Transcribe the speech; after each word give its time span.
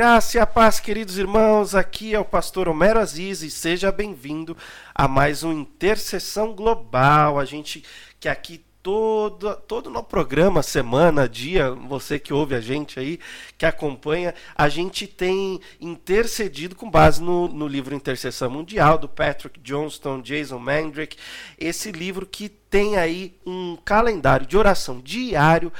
Graça 0.00 0.38
e 0.38 0.40
a 0.40 0.46
paz, 0.46 0.80
queridos 0.80 1.18
irmãos. 1.18 1.74
Aqui 1.74 2.14
é 2.14 2.18
o 2.18 2.24
pastor 2.24 2.70
Homero 2.70 2.98
Aziz 2.98 3.42
e 3.42 3.50
seja 3.50 3.92
bem-vindo 3.92 4.56
a 4.94 5.06
mais 5.06 5.44
um 5.44 5.52
Intercessão 5.52 6.54
Global. 6.54 7.38
A 7.38 7.44
gente 7.44 7.84
que 8.18 8.26
aqui 8.26 8.64
todo 8.82 9.54
todo 9.68 9.90
no 9.90 10.02
programa, 10.02 10.62
semana, 10.62 11.28
dia, 11.28 11.72
você 11.72 12.18
que 12.18 12.32
ouve 12.32 12.54
a 12.54 12.62
gente 12.62 12.98
aí, 12.98 13.20
que 13.58 13.66
acompanha, 13.66 14.34
a 14.56 14.70
gente 14.70 15.06
tem 15.06 15.60
intercedido 15.78 16.74
com 16.74 16.90
base 16.90 17.22
no, 17.22 17.46
no 17.46 17.68
livro 17.68 17.94
Intercessão 17.94 18.48
Mundial 18.50 18.96
do 18.96 19.06
Patrick 19.06 19.60
Johnston, 19.60 20.22
Jason 20.22 20.58
Mandrick, 20.58 21.18
esse 21.58 21.92
livro 21.92 22.24
que 22.24 22.48
tem 22.48 22.96
aí 22.96 23.36
um 23.44 23.76
calendário 23.84 24.46
de 24.46 24.56
oração 24.56 24.98
diário 24.98 25.70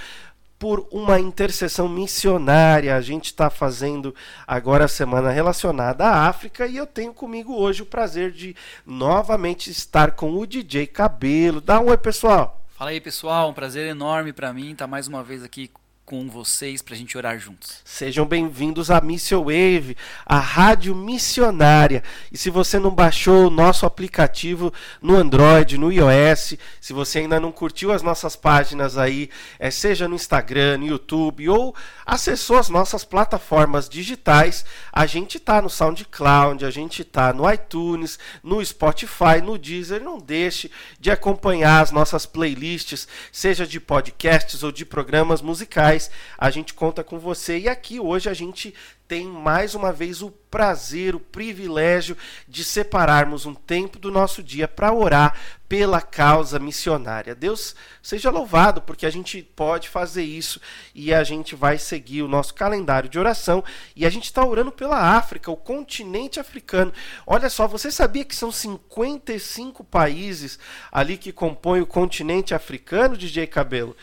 por 0.61 0.87
uma 0.93 1.19
intercessão 1.19 1.89
missionária. 1.89 2.95
A 2.95 3.01
gente 3.01 3.25
está 3.25 3.49
fazendo 3.49 4.15
agora 4.47 4.85
a 4.85 4.89
semana 4.89 5.31
relacionada 5.31 6.05
à 6.05 6.29
África 6.29 6.67
e 6.67 6.77
eu 6.77 6.87
tenho 6.87 7.15
comigo 7.15 7.55
hoje 7.57 7.81
o 7.81 7.87
prazer 7.87 8.31
de 8.31 8.55
novamente 8.85 9.71
estar 9.71 10.11
com 10.11 10.35
o 10.35 10.47
DJ 10.47 10.87
Cabelo. 10.87 11.63
Dá 11.63 11.81
um 11.81 11.87
oi, 11.87 11.97
pessoal. 11.97 12.63
Fala 12.69 12.91
aí, 12.91 13.01
pessoal. 13.01 13.49
Um 13.49 13.55
prazer 13.55 13.87
enorme 13.87 14.35
para 14.35 14.53
mim 14.53 14.73
estar 14.73 14.87
mais 14.87 15.09
uma 15.09 15.23
vez 15.23 15.43
aqui 15.43 15.71
com 16.11 16.29
vocês 16.29 16.83
para 16.83 16.97
a 16.97 16.97
gente 16.99 17.17
orar 17.17 17.39
juntos. 17.39 17.83
Sejam 17.85 18.27
bem-vindos 18.27 18.91
à 18.91 19.01
Mission 19.01 19.45
Wave, 19.45 19.97
a 20.27 20.41
rádio 20.41 20.93
missionária. 20.93 22.03
E 22.33 22.37
se 22.37 22.51
você 22.51 22.81
não 22.81 22.91
baixou 22.91 23.47
o 23.47 23.51
nosso 23.51 23.87
aplicativo 23.87 24.75
no 25.01 25.15
Android, 25.15 25.79
no 25.79 25.93
iOS, 25.93 26.57
se 26.81 26.93
você 26.93 27.21
ainda 27.21 27.39
não 27.39 27.53
curtiu 27.53 27.93
as 27.93 28.03
nossas 28.03 28.35
páginas 28.35 28.99
aí, 28.99 29.31
é, 29.57 29.71
seja 29.71 30.09
no 30.09 30.17
Instagram, 30.17 30.79
no 30.79 30.89
YouTube 30.89 31.49
ou 31.49 31.77
acessou 32.05 32.59
as 32.59 32.69
nossas 32.69 33.05
plataformas 33.05 33.89
digitais, 33.89 34.65
a 34.93 35.07
gente 35.07 35.39
tá 35.39 35.63
no 35.63 35.71
SoundCloud, 35.71 36.65
a 36.65 36.71
gente 36.73 37.05
tá 37.05 37.33
no 37.33 37.49
iTunes, 37.49 38.19
no 38.43 38.65
Spotify, 38.67 39.41
no 39.41 39.57
Deezer. 39.57 40.03
Não 40.03 40.19
deixe 40.19 40.73
de 40.99 41.09
acompanhar 41.09 41.81
as 41.81 41.93
nossas 41.93 42.27
playlists, 42.27 43.07
seja 43.31 43.65
de 43.65 43.79
podcasts 43.79 44.65
ou 44.65 44.73
de 44.73 44.85
programas 44.85 45.41
musicais 45.41 46.00
a 46.39 46.49
gente 46.49 46.73
conta 46.73 47.03
com 47.03 47.19
você. 47.19 47.59
E 47.59 47.69
aqui 47.69 47.99
hoje 47.99 48.29
a 48.29 48.35
gente 48.35 48.73
tem 49.11 49.27
mais 49.27 49.75
uma 49.75 49.93
vez 49.93 50.23
o 50.23 50.31
prazer, 50.31 51.17
o 51.17 51.19
privilégio 51.19 52.17
de 52.47 52.63
separarmos 52.63 53.45
um 53.45 53.53
tempo 53.53 53.99
do 53.99 54.09
nosso 54.09 54.41
dia 54.41 54.69
para 54.69 54.93
orar 54.93 55.35
pela 55.69 56.01
causa 56.01 56.61
missionária. 56.61 57.35
Deus 57.35 57.75
seja 58.01 58.31
louvado, 58.31 58.81
porque 58.81 59.05
a 59.05 59.11
gente 59.11 59.43
pode 59.43 59.89
fazer 59.89 60.23
isso 60.23 60.61
e 60.95 61.13
a 61.13 61.25
gente 61.25 61.57
vai 61.57 61.77
seguir 61.77 62.23
o 62.23 62.29
nosso 62.29 62.55
calendário 62.55 63.09
de 63.09 63.19
oração 63.19 63.65
e 63.97 64.07
a 64.07 64.11
gente 64.11 64.27
está 64.27 64.45
orando 64.45 64.71
pela 64.71 65.17
África, 65.17 65.51
o 65.51 65.57
continente 65.57 66.39
africano. 66.39 66.93
Olha 67.27 67.51
só, 67.51 67.67
você 67.67 67.91
sabia 67.91 68.25
que 68.25 68.37
são 68.37 68.53
55 68.53 69.83
países 69.83 70.57
ali 70.93 71.17
que 71.17 71.33
compõem 71.33 71.81
o 71.81 71.87
continente 71.87 72.55
africano, 72.55 73.17
DJ 73.17 73.49
Cabelo? 73.49 73.97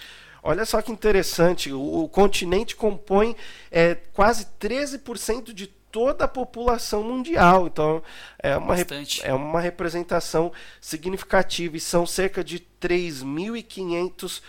Olha 0.48 0.64
só 0.64 0.82
que 0.82 0.94
interessante, 0.94 1.74
o, 1.74 2.04
o 2.04 2.08
continente 2.08 2.74
compõe 2.74 3.36
é, 3.70 3.96
quase 4.14 4.48
13% 4.58 5.52
de 5.52 5.68
toda 5.92 6.24
a 6.24 6.28
população 6.28 7.04
mundial. 7.04 7.68
Então, 7.68 8.02
é 8.40 8.56
uma, 8.56 8.76
é 9.24 9.34
uma 9.34 9.60
representação 9.60 10.54
significativa. 10.80 11.76
E 11.76 11.82
são 11.82 12.06
cerca 12.06 12.46
de 12.46 12.66
3.500 12.82 14.42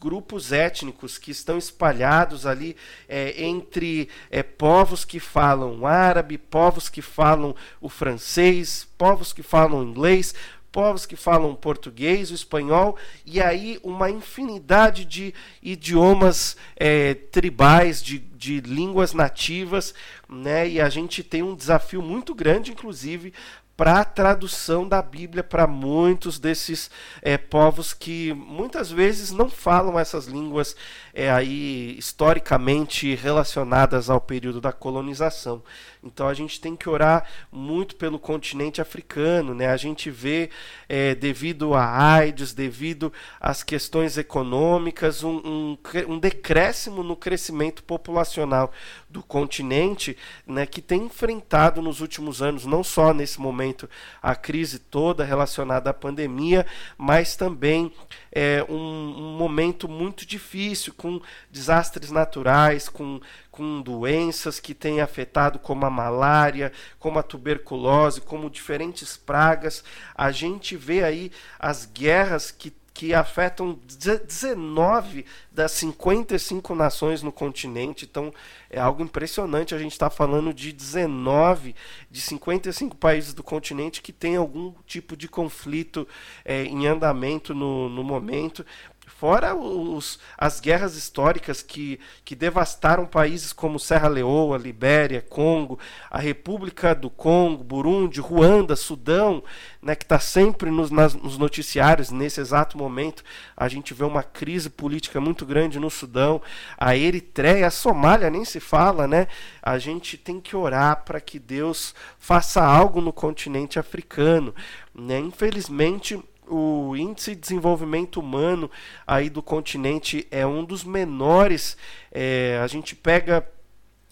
grupos 0.00 0.52
étnicos 0.52 1.18
que 1.18 1.30
estão 1.30 1.58
espalhados 1.58 2.46
ali 2.46 2.76
é, 3.08 3.44
entre 3.44 4.08
é, 4.30 4.42
povos 4.42 5.04
que 5.04 5.18
falam 5.18 5.84
árabe, 5.86 6.38
povos 6.38 6.88
que 6.88 7.02
falam 7.02 7.54
o 7.80 7.88
francês, 7.88 8.86
povos 8.96 9.32
que 9.32 9.42
falam 9.42 9.82
inglês, 9.82 10.34
povos 10.74 11.06
que 11.06 11.14
falam 11.14 11.54
português, 11.54 12.32
o 12.32 12.34
espanhol, 12.34 12.96
e 13.24 13.40
aí 13.40 13.78
uma 13.80 14.10
infinidade 14.10 15.04
de 15.04 15.32
idiomas 15.62 16.56
é, 16.74 17.14
tribais, 17.14 18.02
de, 18.02 18.18
de 18.18 18.60
línguas 18.60 19.12
nativas, 19.12 19.94
né? 20.28 20.68
e 20.68 20.80
a 20.80 20.88
gente 20.88 21.22
tem 21.22 21.44
um 21.44 21.54
desafio 21.54 22.02
muito 22.02 22.34
grande, 22.34 22.72
inclusive, 22.72 23.32
para 23.76 24.00
a 24.00 24.04
tradução 24.04 24.86
da 24.88 25.02
Bíblia 25.02 25.42
para 25.42 25.66
muitos 25.66 26.38
desses 26.38 26.90
é, 27.20 27.36
povos 27.36 27.92
que 27.92 28.32
muitas 28.32 28.90
vezes 28.90 29.32
não 29.32 29.50
falam 29.50 29.98
essas 29.98 30.26
línguas 30.26 30.76
é, 31.12 31.30
aí 31.30 31.96
historicamente 31.98 33.14
relacionadas 33.14 34.08
ao 34.08 34.20
período 34.20 34.60
da 34.60 34.72
colonização. 34.72 35.62
Então 36.02 36.28
a 36.28 36.34
gente 36.34 36.60
tem 36.60 36.76
que 36.76 36.88
orar 36.88 37.26
muito 37.50 37.96
pelo 37.96 38.18
continente 38.18 38.80
africano, 38.80 39.54
né? 39.54 39.68
A 39.68 39.76
gente 39.76 40.10
vê 40.10 40.50
é, 40.88 41.14
devido 41.14 41.74
à 41.74 42.14
AIDS, 42.14 42.52
devido 42.52 43.12
às 43.40 43.62
questões 43.62 44.18
econômicas, 44.18 45.24
um, 45.24 45.36
um, 45.38 45.78
um 46.08 46.18
decréscimo 46.18 47.02
no 47.02 47.16
crescimento 47.16 47.82
populacional 47.82 48.70
do 49.14 49.22
continente, 49.22 50.16
né? 50.44 50.66
Que 50.66 50.82
tem 50.82 51.04
enfrentado 51.04 51.80
nos 51.80 52.00
últimos 52.00 52.42
anos, 52.42 52.66
não 52.66 52.82
só 52.82 53.14
nesse 53.14 53.40
momento 53.40 53.88
a 54.20 54.34
crise 54.34 54.80
toda 54.80 55.22
relacionada 55.22 55.88
à 55.88 55.94
pandemia, 55.94 56.66
mas 56.98 57.36
também 57.36 57.92
é, 58.32 58.66
um, 58.68 58.74
um 58.74 59.36
momento 59.38 59.88
muito 59.88 60.26
difícil, 60.26 60.92
com 60.96 61.20
desastres 61.48 62.10
naturais, 62.10 62.88
com, 62.88 63.20
com 63.52 63.80
doenças 63.80 64.58
que 64.58 64.74
têm 64.74 65.00
afetado, 65.00 65.60
como 65.60 65.86
a 65.86 65.90
malária, 65.90 66.72
como 66.98 67.16
a 67.20 67.22
tuberculose, 67.22 68.20
como 68.20 68.50
diferentes 68.50 69.16
pragas. 69.16 69.84
A 70.12 70.32
gente 70.32 70.76
vê 70.76 71.04
aí 71.04 71.30
as 71.56 71.86
guerras 71.86 72.50
que 72.50 72.72
que 72.94 73.12
afetam 73.12 73.76
19 73.98 75.26
das 75.50 75.72
55 75.72 76.76
nações 76.76 77.22
no 77.22 77.32
continente. 77.32 78.04
Então 78.04 78.32
é 78.70 78.78
algo 78.78 79.02
impressionante. 79.02 79.74
A 79.74 79.78
gente 79.78 79.92
está 79.92 80.08
falando 80.08 80.54
de 80.54 80.72
19 80.72 81.74
de 82.08 82.20
55 82.20 82.96
países 82.96 83.34
do 83.34 83.42
continente 83.42 84.00
que 84.00 84.12
tem 84.12 84.36
algum 84.36 84.72
tipo 84.86 85.16
de 85.16 85.26
conflito 85.26 86.06
é, 86.44 86.62
em 86.62 86.86
andamento 86.86 87.52
no, 87.52 87.88
no 87.88 88.04
momento. 88.04 88.64
Fora 89.06 89.54
os, 89.54 90.18
as 90.36 90.60
guerras 90.60 90.96
históricas 90.96 91.62
que, 91.62 92.00
que 92.24 92.34
devastaram 92.34 93.06
países 93.06 93.52
como 93.52 93.78
Serra 93.78 94.08
Leoa, 94.08 94.58
Libéria, 94.58 95.22
Congo, 95.22 95.78
a 96.10 96.18
República 96.18 96.94
do 96.94 97.08
Congo, 97.08 97.62
Burundi, 97.62 98.20
Ruanda, 98.20 98.74
Sudão, 98.74 99.42
né, 99.80 99.94
que 99.94 100.04
está 100.04 100.18
sempre 100.18 100.70
nos, 100.70 100.90
nas, 100.90 101.14
nos 101.14 101.38
noticiários. 101.38 102.10
Nesse 102.10 102.40
exato 102.40 102.76
momento, 102.76 103.22
a 103.56 103.68
gente 103.68 103.94
vê 103.94 104.04
uma 104.04 104.22
crise 104.22 104.68
política 104.68 105.20
muito 105.20 105.46
grande 105.46 105.78
no 105.78 105.90
Sudão. 105.90 106.42
A 106.76 106.96
Eritreia, 106.96 107.66
a 107.66 107.70
Somália 107.70 108.30
nem 108.30 108.44
se 108.44 108.60
fala, 108.60 109.06
né? 109.06 109.28
A 109.62 109.78
gente 109.78 110.16
tem 110.16 110.40
que 110.40 110.56
orar 110.56 111.04
para 111.04 111.20
que 111.20 111.38
Deus 111.38 111.94
faça 112.18 112.64
algo 112.64 113.00
no 113.00 113.12
continente 113.12 113.78
africano. 113.78 114.54
Né? 114.94 115.18
Infelizmente, 115.18 116.22
o 116.48 116.94
índice 116.96 117.34
de 117.34 117.40
desenvolvimento 117.40 118.20
humano 118.20 118.70
aí 119.06 119.30
do 119.30 119.42
continente 119.42 120.26
é 120.30 120.46
um 120.46 120.64
dos 120.64 120.84
menores. 120.84 121.76
É, 122.12 122.60
a 122.62 122.66
gente 122.66 122.94
pega 122.94 123.46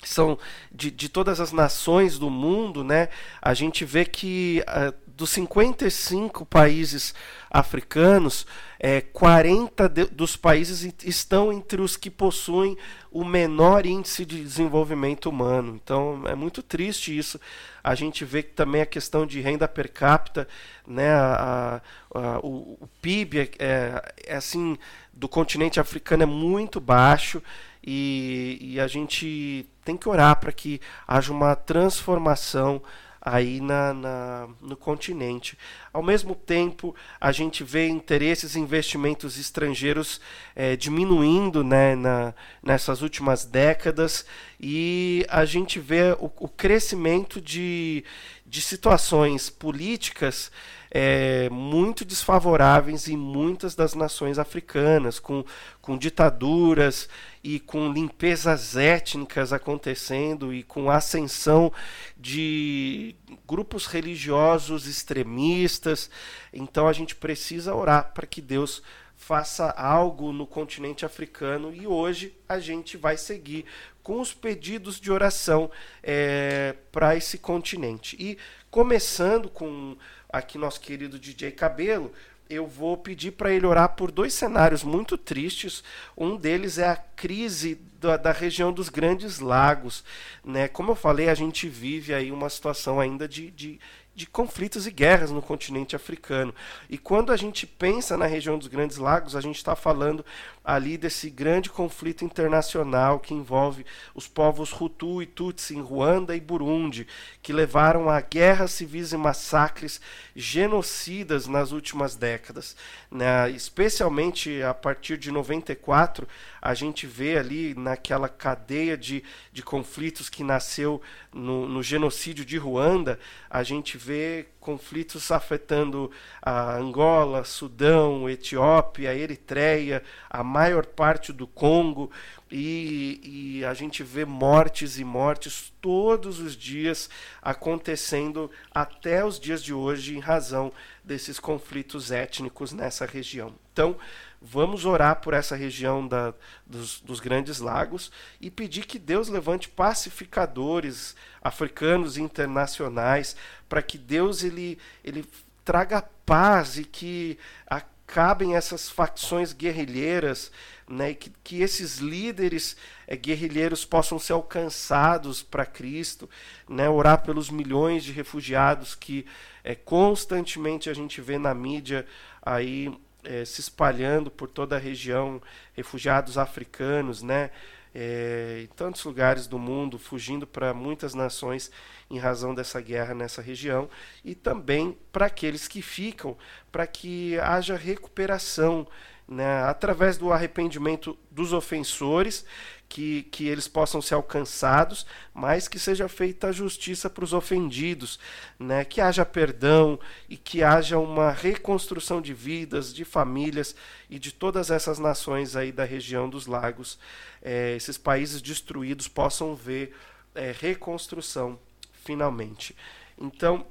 são 0.09 0.39
de, 0.71 0.91
de 0.91 1.09
todas 1.09 1.41
as 1.41 1.53
nações 1.53 2.19
do 2.19 2.31
mundo, 2.31 2.83
né? 2.83 3.09
A 3.41 3.55
gente 3.55 3.85
vê 3.85 4.05
que 4.05 4.63
uh, 4.69 5.03
dos 5.23 5.31
55 5.31 6.45
países 6.47 7.15
africanos, 7.51 8.47
é, 8.79 9.01
40 9.01 9.89
de, 9.89 10.05
dos 10.07 10.37
países 10.37 10.93
estão 11.05 11.53
entre 11.53 11.81
os 11.81 11.97
que 11.97 12.11
possuem 12.11 12.77
o 13.11 13.25
menor 13.25 13.87
índice 13.87 14.25
de 14.25 14.43
desenvolvimento 14.43 15.29
humano. 15.29 15.79
Então 15.83 16.25
é 16.27 16.35
muito 16.35 16.63
triste 16.63 17.17
isso. 17.17 17.41
A 17.85 17.95
gente 17.95 18.25
vê 18.25 18.43
que 18.43 18.53
também 18.53 18.81
a 18.81 18.87
questão 18.87 19.27
de 19.27 19.41
renda 19.41 19.69
per 19.69 19.93
capita, 19.93 20.49
né, 20.87 21.13
a, 21.13 21.81
a, 22.15 22.39
o, 22.41 22.79
o, 22.81 22.89
PIB 23.01 23.51
é, 23.59 24.13
é, 24.27 24.35
assim 24.35 24.77
do 25.13 25.29
continente 25.29 25.79
africano 25.79 26.23
é 26.23 26.27
muito 26.27 26.81
baixo 26.81 27.43
e, 27.85 28.59
e 28.61 28.81
a 28.81 28.87
gente 28.87 29.69
tem 29.85 29.97
que 29.97 30.09
orar 30.09 30.39
para 30.39 30.53
que 30.53 30.81
haja 31.07 31.33
uma 31.33 31.55
transformação 31.55 32.83
aí 33.25 33.61
na, 33.61 33.95
na, 33.95 34.49
no 34.61 34.77
continente. 34.77 35.57
Ao 35.93 36.03
mesmo 36.03 36.35
tempo, 36.35 36.95
a 37.21 37.31
gente 37.31 37.63
vê 37.63 37.87
interesses 37.87 38.57
e 38.57 38.59
investimentos 38.59 39.39
estrangeiros 39.39 40.21
é, 40.57 40.75
diminuindo 40.75 41.63
né, 41.63 41.95
na, 41.95 42.35
nessas 42.61 43.01
últimas 43.01 43.45
décadas 43.45 44.27
e 44.61 45.25
a 45.29 45.45
gente 45.45 45.79
vê 45.79 46.17
o, 46.19 46.31
o 46.41 46.49
crescimento 46.49 47.41
de, 47.41 48.05
de 48.53 48.61
situações 48.61 49.49
políticas 49.49 50.53
é, 50.91 51.49
muito 51.49 52.05
desfavoráveis 52.05 53.09
em 53.09 53.17
muitas 53.17 53.75
das 53.75 53.95
nações 53.95 54.39
africanas, 54.39 55.19
com, 55.19 55.43
com 55.81 55.97
ditaduras 55.97 57.09
e 57.43 57.59
com 57.59 57.91
limpezas 57.91 58.77
étnicas 58.77 59.55
acontecendo 59.55 60.53
e 60.53 60.63
com 60.63 60.91
ascensão 60.91 61.73
de 62.15 63.17
grupos 63.49 63.87
religiosos 63.87 64.87
extremistas. 64.87 66.11
Então 66.53 66.87
a 66.87 66.93
gente 66.93 67.17
precisa 67.17 67.75
orar 67.75 68.13
para 68.13 68.27
que 68.27 68.43
Deus 68.43 68.83
faça 69.17 69.71
algo 69.71 70.31
no 70.31 70.47
continente 70.47 71.07
africano 71.07 71.73
e 71.73 71.87
hoje 71.87 72.37
a 72.47 72.59
gente 72.59 72.99
vai 72.99 73.17
seguir 73.17 73.65
com 74.03 74.21
os 74.21 74.35
pedidos 74.35 75.01
de 75.01 75.11
oração 75.11 75.71
é, 76.03 76.75
para 76.91 77.17
esse 77.17 77.39
continente. 77.39 78.17
E 78.19 78.37
começando 78.71 79.49
com 79.49 79.97
aqui 80.29 80.59
nosso 80.59 80.81
querido 80.81 81.19
DJ 81.19 81.53
Cabelo, 81.53 82.13
eu 82.49 82.67
vou 82.67 82.97
pedir 82.97 83.33
para 83.33 83.51
ele 83.51 83.67
orar 83.67 83.91
por 83.91 84.11
dois 84.11 84.35
cenários 84.35 84.83
muito 84.83 85.17
tristes. 85.17 85.83
Um 86.17 86.37
deles 86.37 86.77
é 86.79 86.89
a 86.89 86.97
crise 86.97 87.81
da, 87.99 88.17
da, 88.17 88.33
região 88.33 88.73
dos 88.73 88.89
Grandes 88.89 89.39
Lagos. 89.39 90.05
Né? 90.45 90.69
Como 90.69 90.91
eu 90.91 90.95
falei, 90.95 91.29
a 91.29 91.35
gente 91.35 91.69
vive 91.69 92.13
aí 92.13 92.31
uma 92.31 92.51
situação 92.51 93.01
ainda 93.01 93.27
de, 93.27 93.51
de 93.51 93.81
de 94.15 94.27
conflitos 94.27 94.87
e 94.87 94.91
guerras 94.91 95.31
no 95.31 95.41
continente 95.41 95.97
africano. 95.97 96.55
E 96.89 96.99
quando 96.99 97.33
a 97.33 97.37
gente 97.37 97.67
pensa 97.67 98.17
na 98.17 98.27
região 98.27 98.59
dos 98.59 98.69
Grandes 98.69 98.99
Lagos, 98.99 99.35
a 99.35 99.41
gente 99.41 99.57
está 99.57 99.75
falando 99.75 100.25
ali 100.65 100.97
desse 100.97 101.29
grande 101.29 101.69
conflito 101.71 102.25
internacional 102.25 103.19
que 103.19 103.35
envolve 103.35 103.85
os 104.15 104.29
povos 104.29 104.73
Hutu 104.73 105.23
e 105.23 105.27
Tutsi 105.27 105.77
em 105.77 105.81
Ruanda 105.81 106.37
e 106.37 106.41
Burundi, 106.41 107.07
que 107.43 107.53
levaram 107.53 108.09
a 108.09 108.21
guerras 108.21 108.73
civis 108.73 109.13
e 109.13 109.17
massacres 109.17 110.01
genocidas 110.35 111.47
nas 111.47 111.73
últimas 111.73 112.17
décadas. 112.17 112.77
Né? 113.11 113.51
Especialmente 113.51 114.63
a 114.63 114.73
partir 114.73 115.19
de 115.19 115.31
94, 115.31 116.27
a 116.61 116.75
gente 116.75 117.07
vê 117.07 117.37
ali 117.37 117.75
naquela 117.75 118.29
cadeia 118.29 118.97
de, 118.97 119.25
de 119.53 119.63
conflitos 119.63 120.29
que 120.29 120.45
nasceu 120.45 121.03
no, 121.33 121.69
no 121.69 121.83
genocídio 121.83 122.45
de 122.45 122.57
Ruanda, 122.57 123.19
a 123.51 123.63
gente 123.63 123.97
vê 123.97 124.47
conflitos 124.63 125.31
afetando 125.33 126.11
a 126.41 126.77
Angola, 126.77 127.45
Sudão, 127.45 128.31
Etiópia, 128.31 129.15
Eritreia, 129.15 130.03
a 130.31 130.45
maior 130.45 130.87
parte 130.87 131.33
do 131.33 131.47
Congo, 131.47 132.11
e, 132.51 133.59
e, 133.59 133.65
a 133.65 133.73
gente 133.73 134.03
vê 134.03 134.27
mortes 134.27 134.99
e 134.99 135.05
mortes 135.05 135.73
todos 135.81 136.39
os 136.39 136.55
dias 136.55 137.09
acontecendo 137.41 138.51
até 138.71 139.25
os 139.25 139.41
dias 139.41 139.65
de 139.65 139.73
hoje 139.73 140.15
em 140.15 140.21
razão 140.21 140.71
desses 141.03 141.41
conflitos 141.41 142.13
étnicos 142.13 142.73
nessa 142.73 143.07
região. 143.07 143.55
Então, 143.73 143.97
vamos 144.43 144.85
orar 144.85 145.21
por 145.21 145.35
essa 145.35 145.55
região 145.55 146.07
da, 146.07 146.35
dos, 146.67 147.01
dos 147.01 147.21
grandes 147.21 147.61
lagos 147.61 148.11
e 148.41 148.51
pedir 148.51 148.87
que 148.87 148.99
Deus 148.99 149.29
levante 149.29 149.69
pacificadores 149.69 151.15
africanos 151.41 152.17
e 152.17 152.23
internacionais 152.23 153.37
para 153.69 153.81
que 153.81 153.97
Deus 153.97 154.43
ele, 154.43 154.79
ele 155.05 155.25
traga 155.65 156.03
paz 156.27 156.77
e 156.77 156.85
que 156.85 157.39
acabem 157.67 158.57
essas 158.57 158.91
facções 158.91 159.53
guerrilheiras, 159.53 160.51
né, 160.89 161.15
que, 161.15 161.33
que 161.43 161.63
esses 161.63 161.99
líderes 161.99 162.77
é, 163.07 163.17
guerrilheiros 163.17 163.85
possam 163.85 164.19
ser 164.19 164.33
alcançados 164.33 165.43
para 165.43 165.65
Cristo, 165.65 166.29
né, 166.69 166.89
orar 166.89 167.23
pelos 167.23 167.49
milhões 167.49 168.03
de 168.03 168.13
refugiados 168.13 168.95
que 168.95 169.25
é, 169.63 169.75
constantemente 169.75 170.91
a 170.91 170.95
gente 170.95 171.21
vê 171.21 171.39
na 171.39 171.55
mídia 171.55 172.05
aí 172.45 172.93
é, 173.25 173.45
se 173.45 173.61
espalhando 173.61 174.31
por 174.31 174.49
toda 174.49 174.77
a 174.77 174.79
região, 174.79 175.41
refugiados 175.75 176.39
africanos, 176.39 177.23
né, 177.23 177.51
é, 177.95 178.61
em 178.65 178.67
tantos 178.75 179.05
lugares 179.05 179.47
do 179.47 179.59
mundo, 179.59 179.99
fugindo 179.99 180.47
para 180.47 180.73
muitas 180.73 181.15
nações 181.15 181.71
em 182.11 182.19
razão 182.19 182.55
dessa 182.55 182.81
guerra 182.81 183.15
nessa 183.15 183.43
região, 183.43 183.89
e 184.25 184.35
também 184.35 184.97
para 185.11 185.27
aqueles 185.27 185.69
que 185.69 185.83
ficam, 185.83 186.37
para 186.71 186.87
que 186.87 187.39
haja 187.39 187.77
recuperação 187.77 188.87
né, 189.29 189.63
através 189.65 190.19
do 190.19 190.33
arrependimento 190.33 191.17
dos 191.31 191.53
ofensores, 191.53 192.45
que, 192.89 193.23
que 193.25 193.49
eles 193.49 193.67
possam 193.67 194.03
ser 194.03 194.15
alcançados, 194.15 195.07
mas 195.33 195.67
que 195.67 195.79
seja 195.79 196.09
feita 196.09 196.49
a 196.49 196.53
justiça 196.53 197.09
para 197.09 197.25
os 197.25 197.33
ofendidos, 197.33 198.19
né, 198.59 198.85
que 198.85 199.01
haja 199.01 199.25
perdão 199.25 199.99
e 200.29 200.37
que 200.37 200.63
haja 200.63 200.99
uma 200.99 201.31
reconstrução 201.31 202.21
de 202.21 202.35
vidas, 202.35 202.93
de 202.93 203.03
famílias 203.03 203.75
e 204.11 204.19
de 204.19 204.31
todas 204.31 204.71
essas 204.71 204.99
nações 204.99 205.57
aí 205.57 205.73
da 205.73 205.85
região 205.85 206.29
dos 206.29 206.47
lagos, 206.47 206.99
é, 207.41 207.75
esses 207.75 207.97
países 207.97 208.43
destruídos 208.43 209.09
possam 209.09 209.55
ver 209.55 209.97
é, 210.35 210.55
reconstrução 210.61 211.59
finalmente. 212.05 212.77
Então, 213.19 213.67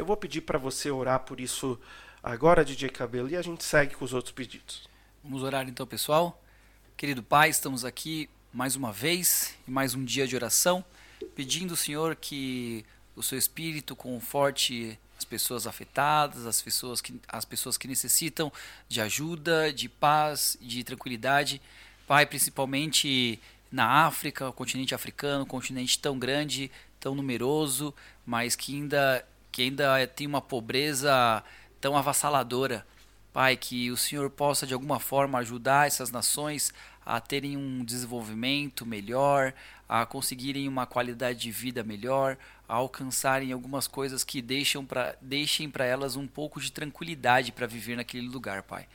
eu 0.00 0.04
vou 0.04 0.16
pedir 0.16 0.40
para 0.40 0.58
você 0.58 0.90
orar 0.90 1.20
por 1.20 1.40
isso 1.40 1.78
agora, 2.22 2.64
DJ 2.64 2.88
Cabelo, 2.88 3.28
e 3.28 3.36
a 3.36 3.42
gente 3.42 3.62
segue 3.62 3.94
com 3.94 4.04
os 4.04 4.12
outros 4.12 4.32
pedidos. 4.32 4.88
Vamos 5.22 5.42
orar 5.42 5.68
então, 5.68 5.86
pessoal. 5.86 6.42
Querido 6.96 7.22
Pai, 7.22 7.50
estamos 7.50 7.84
aqui 7.84 8.28
mais 8.52 8.76
uma 8.76 8.92
vez 8.92 9.54
e 9.66 9.70
mais 9.70 9.94
um 9.94 10.04
dia 10.04 10.26
de 10.26 10.36
oração, 10.36 10.84
pedindo, 11.34 11.76
Senhor, 11.76 12.14
que 12.16 12.84
o 13.16 13.22
seu 13.22 13.38
Espírito 13.38 13.94
conforte 13.96 14.98
as 15.16 15.24
pessoas 15.24 15.66
afetadas, 15.66 16.46
as 16.46 16.60
pessoas 16.60 17.00
que, 17.00 17.20
as 17.28 17.44
pessoas 17.44 17.76
que 17.76 17.88
necessitam 17.88 18.52
de 18.88 19.00
ajuda, 19.00 19.72
de 19.72 19.88
paz, 19.88 20.56
de 20.60 20.82
tranquilidade. 20.84 21.60
Pai, 22.06 22.26
principalmente 22.26 23.40
na 23.70 24.06
África, 24.06 24.48
o 24.48 24.52
continente 24.52 24.94
africano, 24.94 25.44
um 25.44 25.46
continente 25.46 25.98
tão 25.98 26.18
grande, 26.18 26.70
tão 27.00 27.14
numeroso, 27.14 27.94
mas 28.24 28.54
que 28.54 28.74
ainda, 28.74 29.26
que 29.54 29.62
ainda 29.62 30.04
tem 30.08 30.26
uma 30.26 30.40
pobreza 30.40 31.40
tão 31.80 31.96
avassaladora. 31.96 32.84
Pai, 33.32 33.56
que 33.56 33.88
o 33.88 33.96
Senhor 33.96 34.28
possa 34.28 34.66
de 34.66 34.74
alguma 34.74 34.98
forma 34.98 35.38
ajudar 35.38 35.86
essas 35.86 36.10
nações 36.10 36.74
a 37.06 37.20
terem 37.20 37.56
um 37.56 37.84
desenvolvimento 37.84 38.84
melhor, 38.84 39.54
a 39.88 40.04
conseguirem 40.04 40.66
uma 40.66 40.86
qualidade 40.86 41.38
de 41.38 41.52
vida 41.52 41.84
melhor, 41.84 42.36
a 42.68 42.74
alcançarem 42.74 43.52
algumas 43.52 43.86
coisas 43.86 44.24
que 44.24 44.42
deixam 44.42 44.84
pra, 44.84 45.14
deixem 45.20 45.70
para 45.70 45.84
elas 45.84 46.16
um 46.16 46.26
pouco 46.26 46.60
de 46.60 46.72
tranquilidade 46.72 47.52
para 47.52 47.68
viver 47.68 47.94
naquele 47.94 48.26
lugar, 48.26 48.64
Pai. 48.64 48.88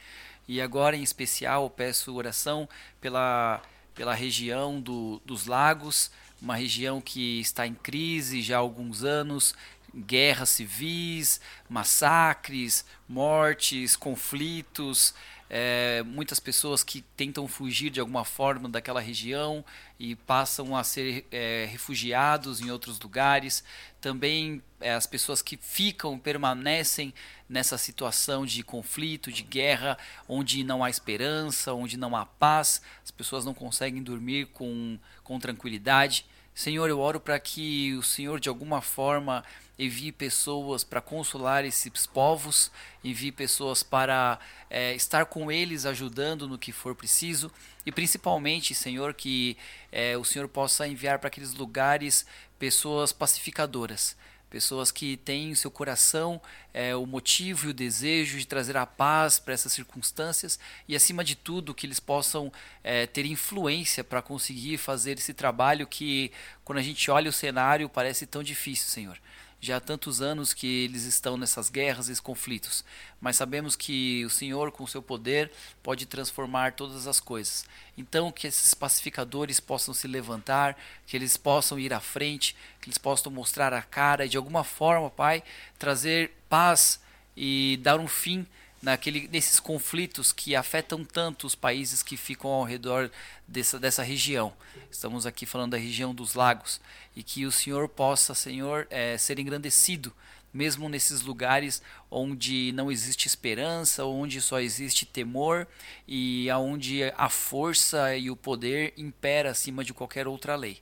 E 0.45 0.59
agora, 0.59 0.97
em 0.97 1.03
especial, 1.03 1.69
peço 1.69 2.13
oração 2.13 2.67
pela, 2.99 3.61
pela 3.95 4.13
região 4.13 4.81
do, 4.81 5.21
dos 5.23 5.45
lagos, 5.45 6.11
uma 6.41 6.55
região 6.55 6.99
que 6.99 7.39
está 7.39 7.65
em 7.65 7.73
crise 7.73 8.41
já 8.41 8.57
há 8.57 8.59
alguns 8.59 9.05
anos, 9.05 9.55
guerras 9.95 10.49
civis, 10.49 11.39
massacres, 11.69 12.85
mortes, 13.07 13.95
conflitos, 13.95 15.13
é, 15.49 16.03
muitas 16.03 16.39
pessoas 16.39 16.83
que 16.83 17.01
tentam 17.17 17.47
fugir 17.47 17.89
de 17.89 17.99
alguma 17.99 18.23
forma 18.23 18.69
daquela 18.69 19.01
região 19.01 19.65
e 19.99 20.15
passam 20.15 20.77
a 20.77 20.83
ser 20.83 21.25
é, 21.31 21.67
refugiados 21.71 22.61
em 22.61 22.69
outros 22.69 22.99
lugares. 22.99 23.63
Também 23.99 24.61
é, 24.79 24.93
as 24.93 25.07
pessoas 25.07 25.41
que 25.41 25.57
ficam, 25.57 26.19
permanecem 26.19 27.11
nessa 27.49 27.79
situação 27.79 28.45
de 28.45 28.61
conflito, 28.61 29.31
de 29.31 29.41
guerra, 29.41 29.97
onde 30.27 30.63
não 30.63 30.83
há 30.83 30.89
esperança, 30.89 31.73
onde 31.73 31.97
não 31.97 32.15
há 32.15 32.27
paz, 32.27 32.79
as 33.03 33.09
pessoas 33.09 33.43
não 33.43 33.53
conseguem 33.55 34.03
dormir 34.03 34.45
com, 34.53 34.99
com 35.23 35.39
tranquilidade. 35.39 36.27
Senhor, 36.59 36.89
eu 36.89 36.99
oro 36.99 37.21
para 37.21 37.39
que 37.39 37.95
o 37.95 38.03
Senhor 38.03 38.37
de 38.37 38.49
alguma 38.49 38.81
forma 38.81 39.45
envie 39.79 40.11
pessoas 40.11 40.83
para 40.83 40.99
consolar 40.99 41.63
esses 41.63 42.05
povos, 42.05 42.69
envie 43.01 43.31
pessoas 43.31 43.81
para 43.81 44.37
é, 44.69 44.93
estar 44.93 45.27
com 45.27 45.49
eles 45.49 45.85
ajudando 45.85 46.49
no 46.49 46.57
que 46.57 46.73
for 46.73 46.93
preciso 46.93 47.49
e 47.85 47.93
principalmente, 47.93 48.75
Senhor, 48.75 49.13
que 49.13 49.55
é, 49.89 50.17
o 50.17 50.25
Senhor 50.25 50.49
possa 50.49 50.85
enviar 50.85 51.17
para 51.17 51.29
aqueles 51.29 51.53
lugares 51.53 52.25
pessoas 52.59 53.13
pacificadoras. 53.13 54.17
Pessoas 54.49 54.91
que 54.91 55.17
têm 55.17 55.51
em 55.51 55.55
seu 55.55 55.69
coração 55.69 56.41
é, 56.73 56.95
o 56.95 57.05
motivo 57.05 57.67
e 57.67 57.69
o 57.69 57.73
desejo 57.73 58.37
de 58.37 58.47
trazer 58.47 58.75
a 58.77 58.85
paz 58.85 59.37
para 59.37 59.53
essas 59.53 59.71
circunstâncias 59.73 60.59
e, 60.87 60.95
acima 60.95 61.23
de 61.23 61.35
tudo, 61.35 61.73
que 61.73 61.85
eles 61.85 61.99
possam 61.99 62.51
é, 62.83 63.05
ter 63.05 63.25
influência 63.25 64.03
para 64.03 64.21
conseguir 64.21 64.77
fazer 64.77 65.17
esse 65.17 65.33
trabalho 65.33 65.85
que, 65.85 66.31
quando 66.63 66.79
a 66.79 66.83
gente 66.83 67.09
olha 67.11 67.29
o 67.29 67.33
cenário, 67.33 67.87
parece 67.87 68.25
tão 68.25 68.41
difícil, 68.41 68.87
Senhor. 68.87 69.19
Já 69.61 69.75
há 69.75 69.79
tantos 69.81 70.21
anos 70.21 70.53
que 70.53 70.85
eles 70.85 71.03
estão 71.03 71.35
nessas 71.35 71.69
guerras 71.69 72.07
e 72.07 72.21
conflitos, 72.21 72.85
mas 73.19 73.35
sabemos 73.35 73.75
que 73.75 74.23
o 74.23 74.29
Senhor, 74.29 74.71
com 74.71 74.87
seu 74.87 75.01
poder, 75.01 75.51
pode 75.83 76.05
transformar 76.05 76.73
todas 76.73 77.07
as 77.07 77.19
coisas. 77.19 77.65
Então, 77.97 78.31
que 78.31 78.47
esses 78.47 78.73
pacificadores 78.73 79.59
possam 79.59 79.93
se 79.93 80.07
levantar, 80.07 80.77
que 81.05 81.17
eles 81.17 81.35
possam 81.35 81.77
ir 81.77 81.93
à 81.93 81.99
frente, 81.99 82.55
que 82.79 82.87
eles 82.87 82.97
possam 82.97 83.29
mostrar 83.29 83.73
a 83.73 83.81
cara 83.81 84.25
e, 84.25 84.29
de 84.29 84.37
alguma 84.37 84.63
forma, 84.63 85.09
Pai, 85.09 85.43
trazer 85.77 86.31
paz 86.47 87.01
e 87.35 87.77
dar 87.83 87.99
um 87.99 88.07
fim 88.07 88.47
naquele, 88.81 89.27
nesses 89.27 89.59
conflitos 89.59 90.31
que 90.31 90.55
afetam 90.55 91.03
tanto 91.03 91.45
os 91.45 91.55
países 91.55 92.01
que 92.01 92.15
ficam 92.15 92.49
ao 92.49 92.63
redor 92.63 93.11
dessa, 93.47 93.79
dessa 93.79 94.03
região. 94.03 94.53
Estamos 94.89 95.25
aqui 95.25 95.45
falando 95.45 95.71
da 95.71 95.77
região 95.77 96.13
dos 96.13 96.33
lagos 96.33 96.79
e 97.15 97.23
que 97.23 97.45
o 97.45 97.51
Senhor 97.51 97.87
possa, 97.89 98.33
Senhor, 98.33 98.87
é, 98.89 99.17
ser 99.17 99.39
engrandecido 99.39 100.13
mesmo 100.51 100.89
nesses 100.89 101.21
lugares 101.21 101.81
onde 102.09 102.71
não 102.71 102.91
existe 102.91 103.27
esperança, 103.27 104.05
onde 104.05 104.41
só 104.41 104.59
existe 104.59 105.05
temor 105.05 105.67
e 106.07 106.49
aonde 106.49 107.03
a 107.15 107.29
força 107.29 108.15
e 108.15 108.31
o 108.31 108.35
poder 108.35 108.93
impera 108.97 109.51
acima 109.51 109.83
de 109.83 109.93
qualquer 109.93 110.27
outra 110.27 110.55
lei. 110.55 110.79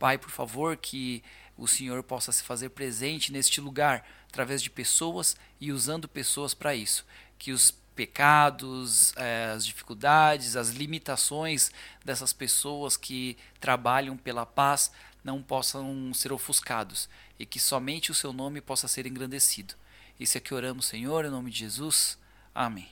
Pai, 0.00 0.18
por 0.18 0.30
favor, 0.30 0.76
que 0.76 1.22
o 1.56 1.68
Senhor 1.68 2.02
possa 2.02 2.32
se 2.32 2.42
fazer 2.42 2.70
presente 2.70 3.30
neste 3.30 3.60
lugar 3.60 4.04
através 4.26 4.60
de 4.60 4.68
pessoas 4.68 5.36
e 5.60 5.70
usando 5.70 6.08
pessoas 6.08 6.52
para 6.52 6.74
isso 6.74 7.06
que 7.38 7.52
os 7.52 7.70
pecados, 7.94 9.14
eh, 9.16 9.52
as 9.54 9.64
dificuldades, 9.64 10.56
as 10.56 10.70
limitações 10.70 11.70
dessas 12.04 12.32
pessoas 12.32 12.96
que 12.96 13.36
trabalham 13.60 14.16
pela 14.16 14.44
paz 14.44 14.90
não 15.22 15.42
possam 15.42 16.12
ser 16.12 16.32
ofuscados 16.32 17.08
e 17.38 17.46
que 17.46 17.58
somente 17.60 18.10
o 18.10 18.14
seu 18.14 18.32
nome 18.32 18.60
possa 18.60 18.88
ser 18.88 19.06
engrandecido. 19.06 19.74
Isso 20.18 20.36
é 20.36 20.40
que 20.40 20.54
oramos, 20.54 20.86
Senhor, 20.86 21.24
em 21.24 21.30
nome 21.30 21.50
de 21.50 21.60
Jesus. 21.60 22.18
Amém. 22.54 22.88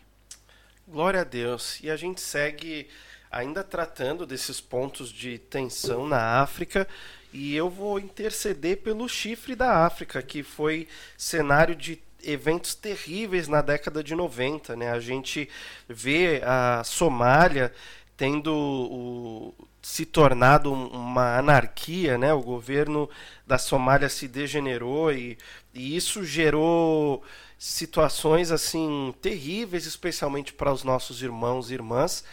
Glória 0.89 1.21
a 1.21 1.25
Deus. 1.25 1.79
E 1.83 1.91
a 1.91 1.97
gente 1.97 2.21
segue 2.21 2.89
ainda 3.31 3.63
tratando 3.63 4.27
desses 4.27 4.61
pontos 4.61 5.11
de 5.11 5.39
tensão 5.39 6.07
na 6.07 6.41
África. 6.43 6.89
E 7.33 7.55
eu 7.55 7.71
vou 7.71 7.99
interceder 7.99 8.79
pelo 8.79 9.09
chifre 9.09 9.55
da 9.55 9.87
África, 9.87 10.23
que 10.23 10.43
foi 10.43 10.87
cenário 11.17 11.75
de 11.75 11.97
eventos 12.23 12.75
terríveis 12.75 13.49
na 13.49 13.61
década 13.63 14.03
de 14.03 14.15
90. 14.15 14.77
Né? 14.77 14.91
A 14.91 15.01
gente 15.01 15.49
vê 15.89 16.41
a 16.45 16.83
Somália 16.85 17.73
tendo 18.17 18.55
o, 18.55 19.55
se 19.83 20.07
tornado 20.07 20.73
uma 20.73 21.39
anarquia, 21.39 22.17
né? 22.17 22.33
o 22.33 22.41
governo 22.41 23.11
da 23.47 23.59
Somália 23.59 24.09
se 24.09 24.29
degenerou 24.29 25.13
e, 25.13 25.37
e 25.75 25.97
isso 25.97 26.25
gerou 26.25 27.23
situações 27.59 28.51
assim 28.51 29.15
terríveis, 29.21 29.87
especialmente 29.87 30.53
para 30.53 30.73
os 30.73 30.85
nossos 30.85 31.23
irmãos 31.23 31.71
e 31.71 31.75
irmãs. 31.75 32.25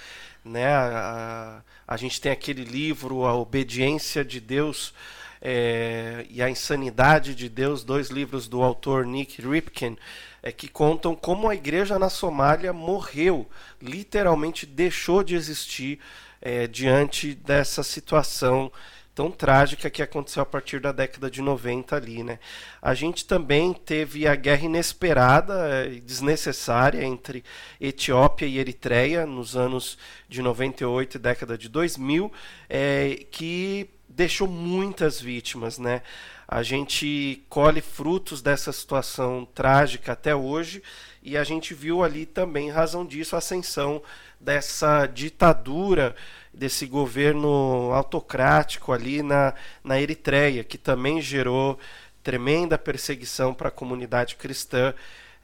Né? 0.43 0.67
A, 0.67 1.61
a, 1.87 1.93
a 1.93 1.97
gente 1.97 2.21
tem 2.21 2.31
aquele 2.31 2.63
livro, 2.63 3.25
A 3.25 3.33
Obediência 3.35 4.23
de 4.23 4.39
Deus 4.39 4.93
é, 5.41 6.25
e 6.29 6.41
a 6.41 6.49
Insanidade 6.49 7.33
de 7.33 7.47
Deus, 7.47 7.83
dois 7.83 8.09
livros 8.09 8.47
do 8.47 8.61
autor 8.61 9.05
Nick 9.05 9.41
Ripken, 9.41 9.97
é, 10.41 10.51
que 10.51 10.67
contam 10.67 11.15
como 11.15 11.49
a 11.49 11.55
igreja 11.55 11.97
na 11.97 12.09
Somália 12.09 12.73
morreu, 12.73 13.47
literalmente 13.81 14.65
deixou 14.65 15.23
de 15.23 15.35
existir 15.35 15.99
é, 16.41 16.67
diante 16.67 17.33
dessa 17.33 17.83
situação 17.83 18.71
tão 19.19 19.29
trágica 19.29 19.89
que 19.89 20.01
aconteceu 20.01 20.41
a 20.41 20.45
partir 20.45 20.79
da 20.79 20.93
década 20.93 21.29
de 21.29 21.41
90 21.41 21.93
ali, 21.93 22.23
né? 22.23 22.39
A 22.81 22.93
gente 22.93 23.25
também 23.25 23.73
teve 23.73 24.25
a 24.25 24.33
guerra 24.33 24.63
inesperada 24.63 25.85
e 25.87 25.99
desnecessária 25.99 27.03
entre 27.03 27.43
Etiópia 27.81 28.45
e 28.45 28.57
Eritreia 28.57 29.25
nos 29.25 29.57
anos 29.57 29.97
de 30.29 30.41
98 30.41 31.15
e 31.15 31.19
década 31.19 31.57
de 31.57 31.67
2000, 31.67 32.31
é, 32.69 33.25
que 33.29 33.89
deixou 34.09 34.47
muitas 34.47 35.21
vítimas, 35.21 35.77
né? 35.77 36.01
A 36.47 36.63
gente 36.63 37.45
colhe 37.47 37.79
frutos 37.79 38.41
dessa 38.41 38.73
situação 38.73 39.47
trágica 39.53 40.13
até 40.13 40.35
hoje 40.35 40.81
e 41.21 41.37
a 41.37 41.43
gente 41.43 41.75
viu 41.75 42.03
ali 42.03 42.25
também, 42.25 42.71
razão 42.71 43.05
disso, 43.05 43.35
a 43.35 43.37
ascensão 43.37 44.01
dessa 44.39 45.05
ditadura, 45.05 46.15
desse 46.51 46.87
governo 46.87 47.91
autocrático 47.93 48.91
ali 48.91 49.21
na, 49.21 49.53
na 49.83 50.01
Eritreia, 50.01 50.63
que 50.63 50.77
também 50.77 51.21
gerou 51.21 51.77
tremenda 52.23 52.77
perseguição 52.79 53.53
para 53.53 53.67
a 53.67 53.71
comunidade 53.71 54.35
cristã, 54.35 54.93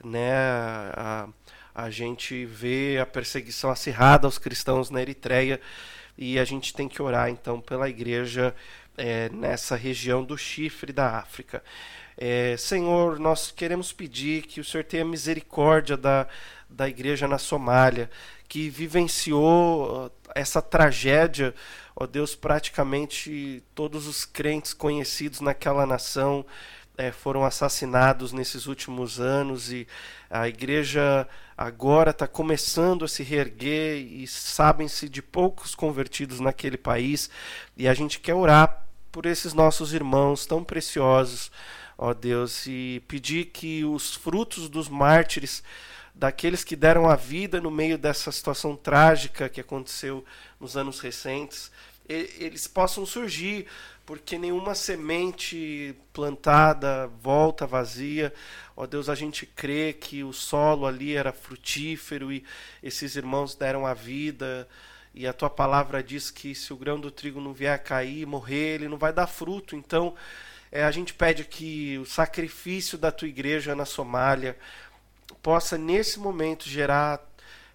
né? 0.04 0.34
A, 0.96 1.28
a 1.76 1.90
gente 1.90 2.46
vê 2.46 2.98
a 3.00 3.06
perseguição 3.06 3.70
acirrada 3.70 4.26
aos 4.26 4.38
cristãos 4.38 4.90
na 4.90 5.02
Eritreia 5.02 5.62
e 6.18 6.40
a 6.40 6.46
gente 6.46 6.74
tem 6.74 6.88
que 6.88 7.02
orar 7.02 7.30
então 7.30 7.60
pela 7.60 7.90
igreja 7.90 8.56
é, 8.98 9.30
nessa 9.30 9.76
região 9.76 10.24
do 10.24 10.38
chifre 10.38 10.94
da 10.94 11.18
África. 11.18 11.64
É, 12.18 12.56
Senhor, 12.58 13.20
nós 13.20 13.52
queremos 13.52 13.92
pedir 13.92 14.44
que 14.44 14.62
o 14.62 14.64
Senhor 14.64 14.84
tenha 14.84 15.04
misericórdia 15.04 15.98
da, 15.98 16.28
da 16.70 16.88
igreja 16.88 17.28
na 17.28 17.38
Somália, 17.38 18.10
que 18.48 18.70
vivenciou 18.70 20.12
essa 20.34 20.62
tragédia, 20.62 21.54
ó 21.96 22.06
Deus, 22.06 22.36
praticamente 22.36 23.62
todos 23.74 24.08
os 24.08 24.24
crentes 24.24 24.74
conhecidos 24.74 25.42
naquela 25.42 25.86
nação 25.86 26.46
é, 26.98 27.12
foram 27.12 27.44
assassinados 27.44 28.32
nesses 28.32 28.68
últimos 28.68 29.20
anos 29.20 29.72
e 29.72 29.88
a 30.30 30.48
igreja 30.48 31.28
agora 31.58 32.12
está 32.12 32.28
começando 32.28 33.06
a 33.06 33.08
se 33.08 33.24
reerguer 33.24 33.98
e 33.98 34.28
sabem-se 34.28 35.08
de 35.10 35.22
poucos 35.22 35.76
convertidos 35.76 36.40
naquele 36.40 36.78
país. 36.78 37.30
E 37.78 37.88
a 37.88 37.94
gente 37.94 38.20
quer 38.20 38.34
orar 38.34 38.86
por 39.12 39.26
esses 39.26 39.54
nossos 39.54 39.94
irmãos 39.94 40.46
tão 40.46 40.64
preciosos, 40.64 41.52
ó 41.98 42.14
Deus, 42.14 42.66
e 42.68 43.02
pedir 43.08 43.46
que 43.46 43.86
os 43.86 44.16
frutos 44.16 44.68
dos 44.68 44.90
mártires 44.90 45.64
daqueles 46.14 46.64
que 46.64 46.76
deram 46.76 47.10
a 47.10 47.16
vida 47.16 47.60
no 47.60 47.70
meio 47.70 47.98
dessa 47.98 48.32
situação 48.32 48.76
trágica 48.76 49.50
que 49.50 49.60
aconteceu 49.60 50.24
nos 50.60 50.78
anos 50.78 51.00
recentes, 51.02 51.72
eles 52.08 52.68
possam 52.68 53.06
surgir 53.06 53.66
porque 54.06 54.38
nenhuma 54.38 54.76
semente 54.76 55.96
plantada 56.14 57.08
volta 57.22 57.66
vazia. 57.66 58.32
Ó 58.76 58.84
oh, 58.84 58.88
Deus, 58.88 59.10
a 59.10 59.16
gente 59.16 59.46
crê 59.46 59.94
que 59.94 60.24
o 60.24 60.32
solo 60.32 60.86
ali 60.86 61.16
era 61.16 61.34
frutífero 61.34 62.32
e 62.32 62.44
esses 62.84 63.16
irmãos 63.16 63.56
deram 63.56 63.86
a 63.86 63.94
vida. 63.94 64.68
E 65.14 65.26
a 65.26 65.34
tua 65.34 65.50
palavra 65.50 66.04
diz 66.04 66.30
que 66.30 66.54
se 66.54 66.72
o 66.72 66.78
grão 66.78 67.00
do 67.00 67.10
trigo 67.10 67.42
não 67.42 67.54
vier 67.54 67.74
a 67.74 67.80
cair, 67.80 68.28
morrer, 68.28 68.76
ele 68.76 68.88
não 68.88 68.98
vai 68.98 69.12
dar 69.12 69.28
fruto. 69.28 69.76
Então, 69.76 70.14
é, 70.72 70.84
a 70.84 70.92
gente 70.92 71.14
pede 71.14 71.46
que 71.46 71.98
o 71.98 72.06
sacrifício 72.06 72.98
da 72.98 73.12
tua 73.12 73.28
igreja 73.28 73.74
na 73.74 73.86
Somália 73.86 74.58
possa, 75.42 75.78
nesse 75.78 76.20
momento, 76.20 76.68
gerar, 76.68 77.26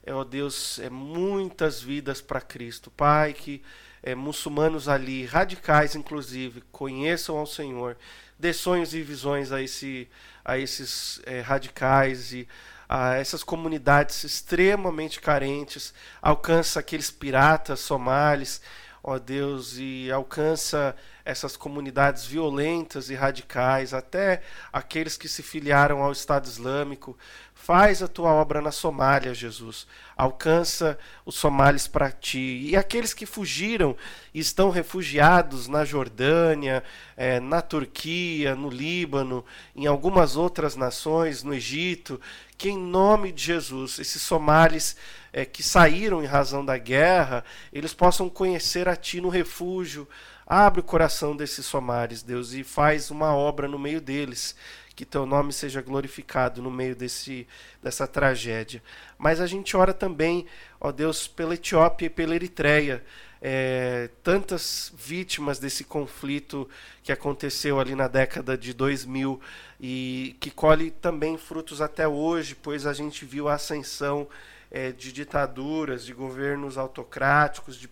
é, 0.04 0.12
ó 0.12 0.22
Deus, 0.22 0.78
é, 0.78 0.90
muitas 0.90 1.80
vidas 1.80 2.20
para 2.20 2.40
Cristo. 2.40 2.90
Pai, 2.90 3.32
que 3.32 3.62
é, 4.02 4.14
muçulmanos 4.14 4.88
ali, 4.88 5.24
radicais 5.24 5.94
inclusive, 5.94 6.62
conheçam 6.72 7.36
ao 7.36 7.46
Senhor, 7.46 7.96
dê 8.38 8.52
sonhos 8.52 8.94
e 8.94 9.02
visões 9.02 9.52
a, 9.52 9.62
esse, 9.62 10.08
a 10.44 10.58
esses 10.58 11.20
é, 11.24 11.40
radicais 11.40 12.32
e 12.32 12.48
a 12.88 13.14
essas 13.14 13.44
comunidades 13.44 14.24
extremamente 14.24 15.20
carentes, 15.20 15.94
alcança 16.20 16.80
aqueles 16.80 17.10
piratas 17.10 17.78
somalis, 17.80 18.60
ó 19.02 19.18
Deus, 19.18 19.76
e 19.78 20.10
alcança 20.10 20.94
essas 21.24 21.56
comunidades 21.56 22.24
violentas 22.24 23.10
e 23.10 23.14
radicais, 23.14 23.94
até 23.94 24.42
aqueles 24.72 25.16
que 25.16 25.28
se 25.28 25.42
filiaram 25.42 26.02
ao 26.02 26.12
Estado 26.12 26.46
Islâmico. 26.46 27.16
Faz 27.54 28.02
a 28.02 28.08
tua 28.08 28.32
obra 28.32 28.60
na 28.62 28.72
Somália, 28.72 29.34
Jesus. 29.34 29.86
Alcança 30.16 30.98
os 31.26 31.34
somalis 31.34 31.86
para 31.86 32.10
ti. 32.10 32.62
E 32.64 32.74
aqueles 32.74 33.12
que 33.12 33.26
fugiram 33.26 33.94
e 34.32 34.40
estão 34.40 34.70
refugiados 34.70 35.68
na 35.68 35.84
Jordânia, 35.84 36.82
é, 37.16 37.38
na 37.38 37.60
Turquia, 37.60 38.56
no 38.56 38.70
Líbano, 38.70 39.44
em 39.76 39.86
algumas 39.86 40.36
outras 40.36 40.74
nações, 40.74 41.42
no 41.42 41.52
Egito, 41.52 42.18
que 42.56 42.70
em 42.70 42.78
nome 42.78 43.30
de 43.30 43.44
Jesus, 43.44 43.98
esses 43.98 44.22
somalis 44.22 44.96
é, 45.32 45.44
que 45.44 45.62
saíram 45.62 46.22
em 46.22 46.26
razão 46.26 46.64
da 46.64 46.76
guerra, 46.78 47.44
eles 47.72 47.94
possam 47.94 48.28
conhecer 48.28 48.88
a 48.88 48.96
ti 48.96 49.20
no 49.20 49.28
refúgio. 49.28 50.08
Abre 50.46 50.80
o 50.80 50.84
coração 50.84 51.36
desses 51.36 51.64
somares, 51.64 52.22
Deus, 52.22 52.52
e 52.52 52.64
faz 52.64 53.10
uma 53.10 53.34
obra 53.34 53.68
no 53.68 53.78
meio 53.78 54.00
deles 54.00 54.56
que 55.00 55.06
teu 55.06 55.24
nome 55.24 55.50
seja 55.50 55.80
glorificado 55.80 56.60
no 56.60 56.70
meio 56.70 56.94
desse, 56.94 57.48
dessa 57.82 58.06
tragédia. 58.06 58.82
Mas 59.16 59.40
a 59.40 59.46
gente 59.46 59.74
ora 59.74 59.94
também, 59.94 60.44
ó 60.78 60.92
Deus, 60.92 61.26
pela 61.26 61.54
Etiópia 61.54 62.04
e 62.04 62.10
pela 62.10 62.34
Eritreia, 62.34 63.02
é, 63.40 64.10
tantas 64.22 64.92
vítimas 64.94 65.58
desse 65.58 65.84
conflito 65.84 66.68
que 67.02 67.10
aconteceu 67.10 67.80
ali 67.80 67.94
na 67.94 68.08
década 68.08 68.58
de 68.58 68.74
2000 68.74 69.40
e 69.80 70.36
que 70.38 70.50
colhe 70.50 70.90
também 70.90 71.38
frutos 71.38 71.80
até 71.80 72.06
hoje, 72.06 72.54
pois 72.54 72.84
a 72.84 72.92
gente 72.92 73.24
viu 73.24 73.48
a 73.48 73.54
ascensão 73.54 74.28
é, 74.70 74.92
de 74.92 75.12
ditaduras, 75.12 76.04
de 76.04 76.12
governos 76.12 76.78
autocráticos, 76.78 77.76
de 77.76 77.88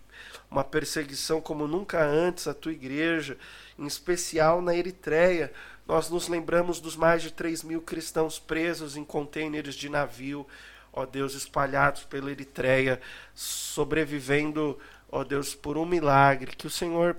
uma 0.49 0.63
perseguição 0.63 1.41
como 1.41 1.67
nunca 1.67 2.03
antes 2.03 2.47
à 2.47 2.53
tua 2.53 2.71
igreja, 2.71 3.37
em 3.77 3.85
especial 3.85 4.61
na 4.61 4.75
Eritreia. 4.75 5.51
Nós 5.87 6.09
nos 6.09 6.27
lembramos 6.27 6.79
dos 6.79 6.95
mais 6.95 7.21
de 7.21 7.31
3 7.31 7.63
mil 7.63 7.81
cristãos 7.81 8.39
presos 8.39 8.95
em 8.95 9.03
contêineres 9.03 9.75
de 9.75 9.89
navio, 9.89 10.45
ó 10.93 11.05
Deus, 11.05 11.33
espalhados 11.33 12.03
pela 12.03 12.31
Eritreia, 12.31 13.01
sobrevivendo 13.33 14.77
ó 15.11 15.23
Deus, 15.23 15.55
por 15.55 15.77
um 15.77 15.85
milagre, 15.85 16.55
que 16.55 16.67
o 16.67 16.69
Senhor 16.69 17.17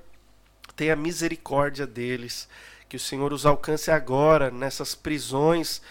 tenha 0.76 0.94
misericórdia 0.94 1.86
deles, 1.86 2.48
que 2.88 2.96
o 2.96 3.00
Senhor 3.00 3.32
os 3.32 3.44
alcance 3.44 3.90
agora 3.90 4.50
nessas 4.50 4.94
prisões 4.94 5.82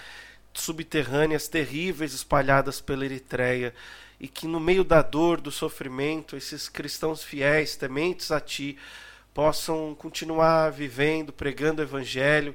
subterrâneas 0.62 1.48
terríveis 1.48 2.14
espalhadas 2.14 2.82
pela 2.82 3.06
Eritreia 3.06 3.74
e 4.20 4.28
que 4.28 4.48
no 4.48 4.60
meio 4.60 4.84
da 4.84 5.02
dor, 5.02 5.40
do 5.40 5.52
sofrimento, 5.52 6.36
esses 6.36 6.68
cristãos 6.68 7.24
fiéis, 7.24 7.76
tementes 7.76 8.32
a 8.32 8.40
Ti, 8.40 8.78
possam 9.34 9.96
continuar 9.96 10.72
vivendo, 10.72 11.32
pregando 11.32 11.82
o 11.82 11.86
Evangelho, 11.86 12.54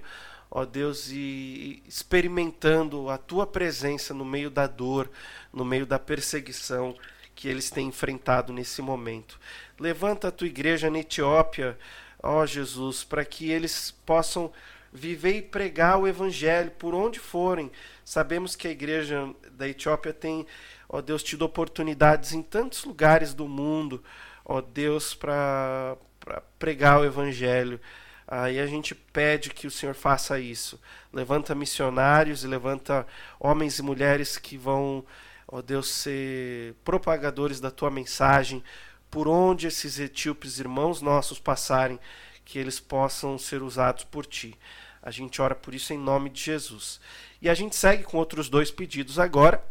ó 0.51 0.65
Deus, 0.65 1.09
e 1.11 1.83
experimentando 1.89 3.09
a 3.09 3.17
Tua 3.17 3.47
presença 3.47 4.13
no 4.13 4.25
meio 4.25 4.51
da 4.51 4.67
dor, 4.67 5.11
no 5.53 5.65
meio 5.65 5.87
da 5.87 5.99
perseguição 5.99 6.95
que 7.35 7.49
eles 7.49 7.71
têm 7.71 7.89
enfrentado 7.89 8.53
nesse 8.53 8.83
momento. 8.83 9.41
Levanta 9.79 10.29
a 10.29 10.31
tua 10.31 10.47
igreja 10.47 10.91
na 10.91 11.01
Etiópia, 11.01 11.77
ó 12.23 12.47
Jesus, 12.47 13.03
para 13.03 13.25
que 13.25 13.51
eles 13.51 13.91
possam 14.07 14.53
viver 14.95 15.37
e 15.37 15.43
pregar 15.43 15.99
o 15.99 16.07
evangelho 16.07 16.71
por 16.71 16.95
onde 16.95 17.19
forem. 17.19 17.71
Sabemos 18.05 18.55
que 18.55 18.69
a 18.69 18.71
igreja 18.71 19.29
da 19.51 19.69
Etiópia 19.69 20.13
tem, 20.13 20.47
ó 20.89 21.03
Deus, 21.03 21.23
tido 21.23 21.43
oportunidades 21.43 22.33
em 22.33 22.43
tantos 22.43 22.85
lugares 22.85 23.35
do 23.35 23.49
mundo, 23.49 24.03
ó 24.45 24.61
Deus, 24.61 25.13
para 25.13 25.97
pregar 26.59 27.01
o 27.01 27.05
evangelho. 27.05 27.81
Aí 28.27 28.61
a 28.61 28.67
gente 28.67 28.95
pede 28.95 29.51
que 29.51 29.67
o 29.67 29.71
Senhor 29.71 29.95
faça 29.95 30.39
isso. 30.39 30.81
Levanta 31.13 31.55
missionários 31.55 32.45
e 32.45 32.47
levanta 32.47 33.07
homens 33.39 33.79
e 33.79 33.83
mulheres 33.83 34.39
que 34.39 34.57
vão 34.57 35.05
ó 35.47 35.63
Deus, 35.63 35.89
ser 35.89 36.75
propagadores 36.85 37.61
da 37.61 37.71
tua 37.71 37.91
mensagem, 37.91 38.63
por 39.11 39.29
onde 39.29 39.67
esses 39.67 39.99
etíopes 39.99 40.59
irmãos 40.59 41.01
nossos 41.01 41.39
passarem, 41.39 42.01
que 42.45 42.59
eles 42.59 42.81
possam 42.81 43.39
ser 43.39 43.63
usados 43.63 44.05
por 44.05 44.27
ti. 44.27 44.59
A 45.05 45.11
gente 45.11 45.43
ora 45.43 45.55
por 45.55 45.75
isso 45.75 45.93
em 45.93 45.99
nome 45.99 46.31
de 46.31 46.41
Jesus. 46.41 46.99
E 47.43 47.51
a 47.51 47.53
gente 47.53 47.77
segue 47.77 48.05
com 48.05 48.17
outros 48.17 48.49
dois 48.49 48.71
pedidos 48.71 49.19
agora. 49.19 49.63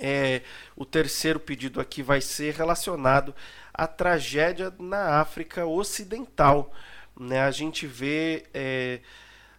É, 0.00 0.42
o 0.74 0.84
terceiro 0.84 1.38
pedido 1.38 1.80
aqui 1.80 2.02
vai 2.02 2.20
ser 2.20 2.52
relacionado 2.52 3.32
à 3.72 3.86
tragédia 3.86 4.74
na 4.76 5.20
África 5.20 5.64
Ocidental. 5.64 6.74
Né? 7.16 7.42
A 7.42 7.52
gente 7.52 7.86
vê 7.86 8.44
é, 8.52 8.98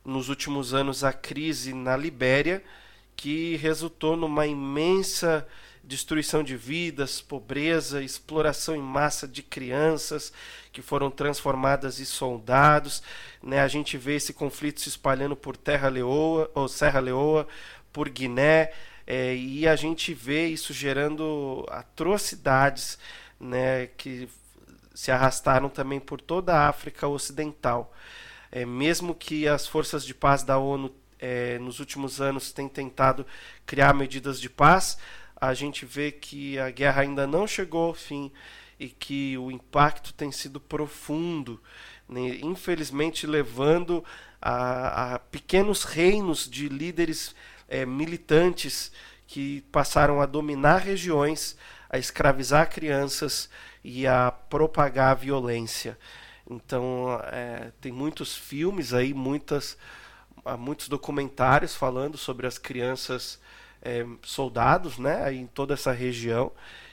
nos 0.03 0.27
últimos 0.27 0.73
anos 0.73 1.05
a 1.05 1.13
crise 1.13 1.73
na 1.73 1.95
Libéria 1.95 2.61
que 3.15 3.55
resultou 3.55 4.17
numa 4.17 4.45
imensa 4.45 5.47
destruição 5.87 6.43
de 6.43 6.57
vidas, 6.57 7.21
pobreza, 7.21 8.03
exploração 8.03 8.75
em 8.75 8.81
massa 8.81 9.25
de 9.25 9.41
crianças 9.41 10.33
que 10.73 10.81
foram 10.81 11.09
transformadas 11.09 11.99
em 12.01 12.05
soldados. 12.05 13.01
Né? 13.41 13.61
A 13.61 13.67
gente 13.69 13.97
vê 13.97 14.15
esse 14.15 14.33
conflito 14.33 14.81
se 14.81 14.89
espalhando 14.89 15.35
por 15.35 15.55
Terra 15.55 15.87
Leoa, 15.87 16.51
ou 16.53 16.67
Serra 16.67 16.99
Leoa, 16.99 17.47
por 17.93 18.09
Guiné, 18.09 18.71
é, 19.07 19.33
e 19.33 19.65
a 19.65 19.77
gente 19.77 20.13
vê 20.13 20.47
isso 20.47 20.73
gerando 20.73 21.65
atrocidades 21.69 22.99
né, 23.39 23.87
que 23.87 24.27
se 24.93 25.09
arrastaram 25.09 25.69
também 25.69 26.01
por 26.01 26.19
toda 26.19 26.53
a 26.53 26.67
África 26.67 27.07
Ocidental. 27.07 27.93
É, 28.51 28.65
mesmo 28.65 29.15
que 29.15 29.47
as 29.47 29.65
forças 29.65 30.03
de 30.03 30.13
paz 30.13 30.43
da 30.43 30.57
ONU 30.57 30.93
é, 31.19 31.57
nos 31.59 31.79
últimos 31.79 32.19
anos 32.19 32.51
tem 32.51 32.67
tentado 32.67 33.25
criar 33.65 33.93
medidas 33.93 34.39
de 34.39 34.49
paz, 34.49 34.97
a 35.39 35.53
gente 35.53 35.85
vê 35.85 36.11
que 36.11 36.57
a 36.59 36.69
guerra 36.69 37.01
ainda 37.01 37.27
não 37.27 37.47
chegou 37.47 37.87
ao 37.87 37.93
fim 37.93 38.31
e 38.79 38.89
que 38.89 39.37
o 39.37 39.51
impacto 39.51 40.13
tem 40.13 40.31
sido 40.31 40.59
profundo, 40.59 41.61
né? 42.07 42.39
infelizmente 42.41 43.25
levando 43.25 44.03
a, 44.41 45.15
a, 45.15 45.19
pequenos 45.19 45.83
reinos 45.83 46.49
de 46.49 46.67
líderes 46.69 47.35
é, 47.67 47.85
militantes 47.85 48.91
que 49.25 49.61
passaram 49.71 50.21
a 50.21 50.25
dominar 50.25 50.77
regiões, 50.77 51.57
a 51.89 51.97
escravizar 51.97 52.69
crianças 52.69 53.49
e 53.83 54.07
a 54.07 54.31
propagar 54.31 55.11
a 55.11 55.15
violência. 55.15 55.97
Então, 56.49 57.19
é, 57.25 57.71
tem 57.81 57.91
muitos 57.91 58.35
filmes 58.35 58.93
aí, 58.93 59.13
muitas 59.13 59.77
há 60.45 60.55
muitos 60.55 60.87
documentários 60.87 61.75
falando 61.75 62.17
sobre 62.17 62.47
as 62.47 62.57
crianças 62.57 63.39
é, 63.81 64.05
soldados, 64.23 64.97
né, 64.97 65.33
em 65.33 65.47
toda 65.47 65.73
essa 65.73 65.91
região. 65.91 66.51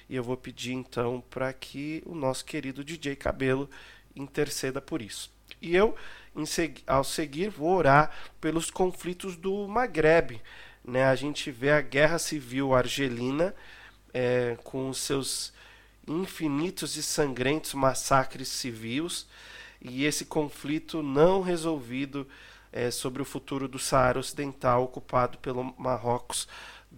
E 0.08 0.16
eu 0.16 0.22
vou 0.22 0.36
pedir 0.36 0.72
então 0.72 1.22
para 1.30 1.52
que 1.52 2.02
o 2.04 2.14
nosso 2.14 2.44
querido 2.44 2.84
DJ 2.84 3.16
Cabelo 3.16 3.68
interceda 4.14 4.80
por 4.80 5.00
isso. 5.00 5.32
E 5.60 5.74
eu, 5.74 5.94
ao 6.86 7.04
seguir, 7.04 7.48
vou 7.48 7.74
orar 7.74 8.10
pelos 8.40 8.70
conflitos 8.70 9.36
do 9.36 9.66
Maghreb. 9.66 10.40
Né? 10.84 11.04
A 11.04 11.14
gente 11.14 11.50
vê 11.50 11.70
a 11.70 11.80
guerra 11.80 12.18
civil 12.18 12.74
argelina 12.74 13.54
é, 14.12 14.56
com 14.62 14.90
os 14.90 14.98
seus 14.98 15.52
infinitos 16.06 16.96
e 16.96 17.02
sangrentos 17.02 17.72
massacres 17.74 18.48
civis 18.48 19.26
e 19.80 20.04
esse 20.04 20.24
conflito 20.24 21.02
não 21.02 21.40
resolvido 21.40 22.26
é, 22.72 22.90
sobre 22.90 23.22
o 23.22 23.24
futuro 23.24 23.68
do 23.68 23.78
Saara 23.78 24.18
Ocidental 24.18 24.84
ocupado 24.84 25.38
pelo 25.38 25.74
Marrocos 25.78 26.48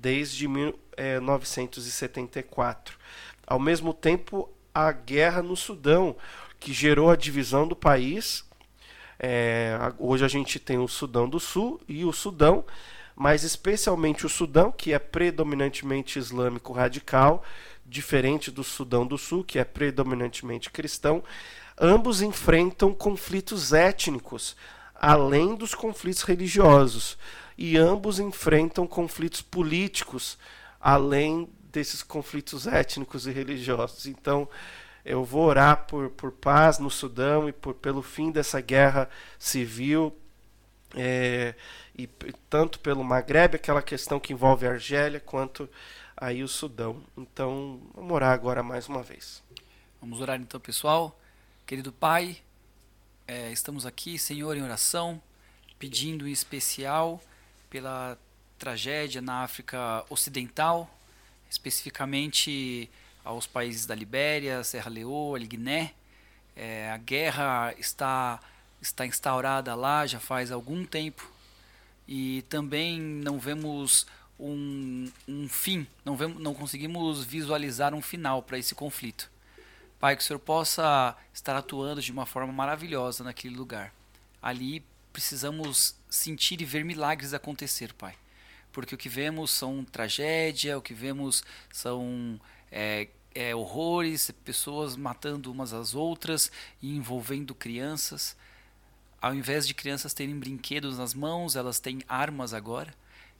desde 0.00 0.46
1974. 0.46 2.94
É, 2.94 2.98
Ao 3.46 3.58
mesmo 3.58 3.94
tempo, 3.94 4.48
a 4.74 4.92
guerra 4.92 5.42
no 5.42 5.56
Sudão, 5.56 6.14
que 6.60 6.72
gerou 6.72 7.10
a 7.10 7.16
divisão 7.16 7.66
do 7.66 7.74
país. 7.74 8.44
É, 9.18 9.78
hoje 9.98 10.24
a 10.24 10.28
gente 10.28 10.58
tem 10.58 10.78
o 10.78 10.86
Sudão 10.86 11.28
do 11.28 11.40
Sul 11.40 11.80
e 11.88 12.04
o 12.04 12.12
Sudão, 12.12 12.64
mas 13.14 13.44
especialmente 13.44 14.26
o 14.26 14.28
Sudão, 14.28 14.70
que 14.70 14.92
é 14.92 14.98
predominantemente 14.98 16.18
islâmico 16.18 16.72
radical, 16.72 17.42
diferente 17.84 18.50
do 18.50 18.62
Sudão 18.62 19.06
do 19.06 19.16
Sul, 19.16 19.42
que 19.42 19.58
é 19.58 19.64
predominantemente 19.64 20.70
cristão. 20.70 21.24
Ambos 21.80 22.20
enfrentam 22.20 22.92
conflitos 22.92 23.72
étnicos 23.72 24.54
além 25.00 25.54
dos 25.54 25.74
conflitos 25.74 26.22
religiosos. 26.22 27.18
E 27.56 27.76
ambos 27.76 28.18
enfrentam 28.18 28.86
conflitos 28.86 29.40
políticos, 29.40 30.38
além 30.80 31.48
desses 31.72 32.02
conflitos 32.02 32.66
étnicos 32.66 33.26
e 33.26 33.30
religiosos. 33.30 34.06
Então, 34.06 34.48
eu 35.04 35.24
vou 35.24 35.44
orar 35.46 35.86
por, 35.86 36.10
por 36.10 36.32
paz 36.32 36.78
no 36.78 36.90
Sudão 36.90 37.48
e 37.48 37.52
por, 37.52 37.74
pelo 37.74 38.02
fim 38.02 38.30
dessa 38.30 38.60
guerra 38.60 39.08
civil, 39.38 40.14
é, 40.94 41.54
e 41.96 42.06
tanto 42.50 42.78
pelo 42.80 43.04
Maghreb, 43.04 43.56
aquela 43.56 43.82
questão 43.82 44.18
que 44.18 44.32
envolve 44.32 44.66
a 44.66 44.72
Argélia, 44.72 45.20
quanto 45.20 45.68
aí 46.16 46.42
o 46.42 46.48
Sudão. 46.48 47.02
Então, 47.16 47.80
vamos 47.94 48.12
orar 48.12 48.32
agora 48.32 48.62
mais 48.62 48.88
uma 48.88 49.02
vez. 49.02 49.42
Vamos 50.00 50.20
orar 50.20 50.40
então, 50.40 50.58
pessoal. 50.58 51.18
Querido 51.66 51.92
Pai, 51.92 52.38
é, 53.26 53.50
estamos 53.50 53.86
aqui, 53.86 54.18
Senhor, 54.18 54.56
em 54.56 54.62
oração, 54.62 55.20
pedindo 55.78 56.26
em 56.26 56.32
especial 56.32 57.20
pela 57.68 58.18
tragédia 58.58 59.20
na 59.20 59.42
África 59.42 60.04
Ocidental, 60.08 60.90
especificamente 61.50 62.90
aos 63.24 63.46
países 63.46 63.86
da 63.86 63.94
Libéria, 63.94 64.62
Serra 64.64 64.90
Leoa, 64.90 65.38
Guiné. 65.38 65.92
É, 66.54 66.90
a 66.90 66.96
guerra 66.96 67.74
está, 67.76 68.40
está 68.80 69.04
instaurada 69.06 69.74
lá 69.74 70.06
já 70.06 70.18
faz 70.18 70.50
algum 70.50 70.84
tempo 70.84 71.30
e 72.08 72.42
também 72.48 73.00
não 73.00 73.38
vemos 73.38 74.06
um, 74.38 75.10
um 75.26 75.48
fim, 75.48 75.86
não, 76.04 76.16
vemos, 76.16 76.40
não 76.40 76.54
conseguimos 76.54 77.24
visualizar 77.24 77.94
um 77.94 78.02
final 78.02 78.42
para 78.42 78.58
esse 78.58 78.74
conflito. 78.74 79.30
Pai, 79.98 80.14
que 80.14 80.22
o 80.22 80.24
Senhor 80.24 80.38
possa 80.38 81.16
estar 81.32 81.56
atuando 81.56 82.02
de 82.02 82.12
uma 82.12 82.26
forma 82.26 82.52
maravilhosa 82.52 83.24
naquele 83.24 83.56
lugar. 83.56 83.92
Ali 84.42 84.84
precisamos 85.12 85.94
sentir 86.16 86.60
e 86.60 86.64
ver 86.64 86.84
milagres 86.84 87.34
acontecer, 87.34 87.92
Pai. 87.92 88.14
Porque 88.72 88.94
o 88.94 88.98
que 88.98 89.08
vemos 89.08 89.50
são 89.50 89.84
tragédia, 89.84 90.76
o 90.76 90.82
que 90.82 90.92
vemos 90.92 91.42
são 91.72 92.40
é, 92.70 93.08
é, 93.34 93.54
horrores, 93.54 94.30
pessoas 94.44 94.96
matando 94.96 95.52
umas 95.52 95.72
às 95.72 95.94
outras 95.94 96.50
e 96.82 96.96
envolvendo 96.96 97.54
crianças. 97.54 98.36
Ao 99.20 99.34
invés 99.34 99.66
de 99.66 99.74
crianças 99.74 100.14
terem 100.14 100.38
brinquedos 100.38 100.98
nas 100.98 101.14
mãos, 101.14 101.56
elas 101.56 101.80
têm 101.80 102.02
armas 102.08 102.52
agora. 102.52 102.92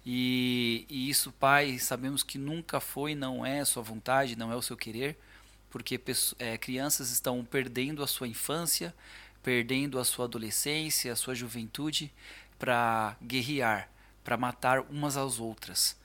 E, 0.04 0.86
e 0.88 1.10
isso, 1.10 1.32
Pai, 1.32 1.78
sabemos 1.78 2.22
que 2.22 2.38
nunca 2.38 2.78
foi, 2.78 3.14
não 3.14 3.44
é 3.44 3.60
a 3.60 3.64
sua 3.64 3.82
vontade, 3.82 4.36
não 4.36 4.52
é 4.52 4.56
o 4.56 4.62
seu 4.62 4.76
querer, 4.76 5.18
porque 5.68 6.00
é, 6.38 6.56
crianças 6.56 7.10
estão 7.10 7.44
perdendo 7.44 8.02
a 8.02 8.06
sua 8.06 8.28
infância, 8.28 8.94
perdendo 9.42 9.98
a 9.98 10.04
sua 10.04 10.26
adolescência, 10.26 11.12
a 11.12 11.16
sua 11.16 11.34
juventude 11.34 12.12
para 12.58 13.16
guerrear, 13.22 13.88
para 14.24 14.36
matar 14.36 14.80
umas 14.90 15.16
às 15.16 15.38
outras. 15.38 15.96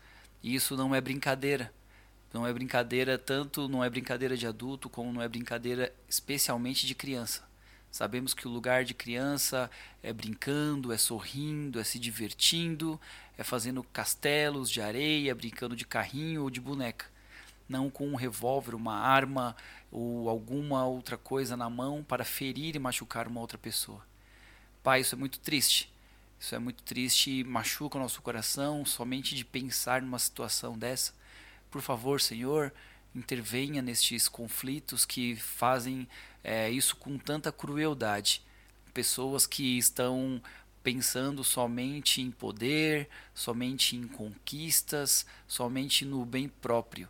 E 0.43 0.55
isso 0.55 0.75
não 0.75 0.93
é 0.93 1.01
brincadeira. 1.01 1.71
Não 2.33 2.47
é 2.47 2.53
brincadeira 2.53 3.17
tanto, 3.17 3.67
não 3.67 3.83
é 3.83 3.89
brincadeira 3.89 4.37
de 4.37 4.47
adulto, 4.47 4.89
como 4.89 5.11
não 5.11 5.21
é 5.21 5.27
brincadeira 5.27 5.93
especialmente 6.07 6.87
de 6.87 6.95
criança. 6.95 7.43
Sabemos 7.91 8.33
que 8.33 8.47
o 8.47 8.51
lugar 8.51 8.85
de 8.85 8.93
criança 8.93 9.69
é 10.01 10.13
brincando, 10.13 10.93
é 10.93 10.97
sorrindo, 10.97 11.77
é 11.77 11.83
se 11.83 11.99
divertindo, 11.99 12.99
é 13.37 13.43
fazendo 13.43 13.83
castelos 13.83 14.69
de 14.71 14.81
areia, 14.81 15.35
brincando 15.35 15.75
de 15.75 15.85
carrinho 15.85 16.43
ou 16.43 16.49
de 16.49 16.61
boneca. 16.61 17.05
Não 17.67 17.89
com 17.89 18.07
um 18.07 18.15
revólver, 18.15 18.75
uma 18.75 18.95
arma 18.95 19.55
ou 19.91 20.29
alguma 20.29 20.85
outra 20.85 21.17
coisa 21.17 21.57
na 21.57 21.69
mão 21.69 22.01
para 22.01 22.23
ferir 22.23 22.77
e 22.77 22.79
machucar 22.79 23.27
uma 23.27 23.41
outra 23.41 23.57
pessoa. 23.57 24.01
Pai, 24.81 25.01
isso 25.01 25.15
é 25.15 25.17
muito 25.17 25.39
triste. 25.39 25.91
Isso 26.41 26.55
é 26.55 26.59
muito 26.59 26.81
triste 26.81 27.43
machuca 27.43 27.99
o 27.99 28.01
nosso 28.01 28.19
coração 28.19 28.83
somente 28.83 29.35
de 29.35 29.45
pensar 29.45 30.01
numa 30.01 30.17
situação 30.17 30.75
dessa. 30.75 31.13
Por 31.69 31.83
favor, 31.83 32.19
Senhor, 32.19 32.73
intervenha 33.13 33.79
nestes 33.79 34.27
conflitos 34.27 35.05
que 35.05 35.35
fazem 35.35 36.07
é, 36.43 36.67
isso 36.71 36.95
com 36.95 37.15
tanta 37.19 37.51
crueldade. 37.51 38.41
Pessoas 38.91 39.45
que 39.45 39.77
estão 39.77 40.41
pensando 40.81 41.43
somente 41.43 42.23
em 42.23 42.31
poder, 42.31 43.07
somente 43.35 43.95
em 43.95 44.07
conquistas, 44.07 45.27
somente 45.47 46.03
no 46.03 46.25
bem 46.25 46.49
próprio. 46.49 47.07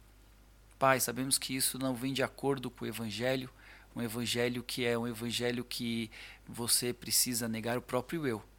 Pai, 0.77 0.99
sabemos 0.99 1.37
que 1.37 1.55
isso 1.55 1.79
não 1.79 1.95
vem 1.95 2.11
de 2.11 2.21
acordo 2.21 2.69
com 2.69 2.83
o 2.83 2.87
Evangelho, 2.87 3.49
um 3.95 4.01
Evangelho 4.01 4.61
que 4.61 4.83
é 4.83 4.97
um 4.97 5.07
Evangelho 5.07 5.63
que 5.63 6.11
você 6.45 6.91
precisa 6.91 7.47
negar 7.47 7.77
o 7.77 7.81
próprio 7.81 8.27
eu. 8.27 8.50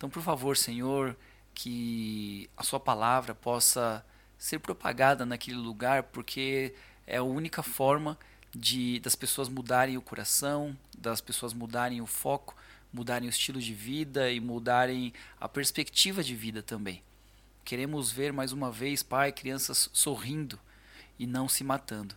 Então, 0.00 0.08
por 0.08 0.22
favor, 0.22 0.56
Senhor, 0.56 1.14
que 1.52 2.48
a 2.56 2.62
Sua 2.62 2.80
palavra 2.80 3.34
possa 3.34 4.02
ser 4.38 4.58
propagada 4.58 5.26
naquele 5.26 5.58
lugar, 5.58 6.04
porque 6.04 6.74
é 7.06 7.18
a 7.18 7.22
única 7.22 7.62
forma 7.62 8.18
de 8.50 8.98
das 9.00 9.14
pessoas 9.14 9.46
mudarem 9.50 9.98
o 9.98 10.00
coração, 10.00 10.74
das 10.96 11.20
pessoas 11.20 11.52
mudarem 11.52 12.00
o 12.00 12.06
foco, 12.06 12.56
mudarem 12.90 13.28
o 13.28 13.30
estilo 13.30 13.60
de 13.60 13.74
vida 13.74 14.30
e 14.30 14.40
mudarem 14.40 15.12
a 15.38 15.46
perspectiva 15.46 16.24
de 16.24 16.34
vida 16.34 16.62
também. 16.62 17.02
Queremos 17.62 18.10
ver 18.10 18.32
mais 18.32 18.52
uma 18.52 18.70
vez, 18.70 19.02
Pai, 19.02 19.30
crianças 19.30 19.90
sorrindo 19.92 20.58
e 21.18 21.26
não 21.26 21.46
se 21.46 21.62
matando. 21.62 22.14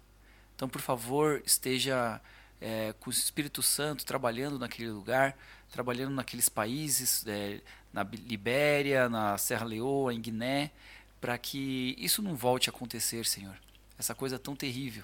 Então, 0.55 0.69
por 0.69 0.79
favor, 0.79 1.43
esteja 1.45 2.21
é, 2.61 2.93
com 2.97 3.09
o 3.09 3.13
Espírito 3.13 3.61
Santo 3.61 4.05
trabalhando 4.05 4.57
naquele 4.57 4.89
lugar, 4.89 5.35
trabalhando 5.73 6.13
naqueles 6.13 6.47
países, 6.47 7.25
é, 7.27 7.59
na 7.91 8.03
Libéria, 8.03 9.09
na 9.09 9.37
Serra 9.37 9.65
Leoa, 9.65 10.13
em 10.13 10.21
Guiné, 10.21 10.71
para 11.19 11.37
que 11.37 11.95
isso 11.97 12.21
não 12.21 12.35
volte 12.35 12.69
a 12.69 12.71
acontecer, 12.71 13.25
Senhor. 13.25 13.55
Essa 13.99 14.15
coisa 14.15 14.39
tão 14.39 14.55
terrível 14.55 15.03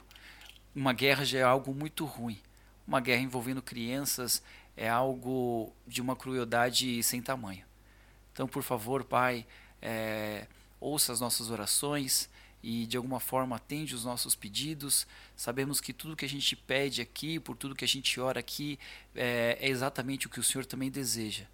uma 0.76 0.94
guerra 0.94 1.26
já 1.26 1.40
é 1.40 1.44
algo 1.44 1.74
muito 1.74 2.06
ruim. 2.06 2.40
Uma 2.88 3.00
guerra 3.00 3.22
envolvendo 3.22 3.62
crianças 3.62 4.42
é 4.76 4.88
algo 4.88 5.74
de 5.86 6.02
uma 6.02 6.16
crueldade 6.16 7.02
sem 7.04 7.22
tamanho. 7.22 7.66
Então, 8.32 8.48
por 8.48 8.64
favor, 8.64 9.04
Pai, 9.04 9.46
é, 9.82 10.48
ouça 10.80 11.12
as 11.12 11.20
nossas 11.20 11.50
orações 11.50 12.30
e 12.62 12.86
de 12.86 12.98
alguma 12.98 13.20
forma 13.20 13.56
atende 13.56 13.96
os 13.96 14.04
nossos 14.04 14.36
pedidos. 14.36 15.08
Sabemos 15.36 15.80
que 15.80 15.94
tudo 15.94 16.16
que 16.16 16.26
a 16.26 16.30
gente 16.30 16.56
pede 16.56 17.02
aqui, 17.02 17.40
por 17.40 17.56
tudo 17.56 17.76
que 17.76 17.86
a 17.86 17.88
gente 17.88 18.20
ora 18.20 18.40
aqui, 18.40 18.78
é, 19.16 19.58
é 19.60 19.70
exatamente 19.70 20.28
o 20.28 20.30
que 20.30 20.40
o 20.40 20.44
Senhor 20.44 20.66
também 20.66 20.90
deseja. 20.90 21.46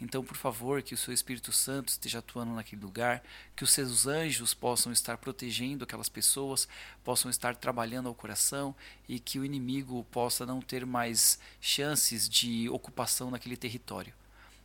Então, 0.00 0.24
por 0.24 0.36
favor, 0.36 0.82
que 0.82 0.92
o 0.92 0.96
seu 0.98 1.14
Espírito 1.14 1.52
Santo 1.52 1.88
esteja 1.88 2.18
atuando 2.18 2.52
naquele 2.52 2.82
lugar, 2.82 3.22
que 3.54 3.62
os 3.62 3.70
seus 3.70 4.06
anjos 4.06 4.52
possam 4.52 4.92
estar 4.92 5.16
protegendo 5.18 5.84
aquelas 5.84 6.08
pessoas, 6.08 6.68
possam 7.04 7.30
estar 7.30 7.54
trabalhando 7.54 8.08
ao 8.08 8.14
coração 8.14 8.74
e 9.08 9.20
que 9.20 9.38
o 9.38 9.44
inimigo 9.44 10.04
possa 10.10 10.44
não 10.44 10.60
ter 10.60 10.84
mais 10.84 11.38
chances 11.60 12.28
de 12.28 12.68
ocupação 12.68 13.30
naquele 13.30 13.56
território. 13.56 14.12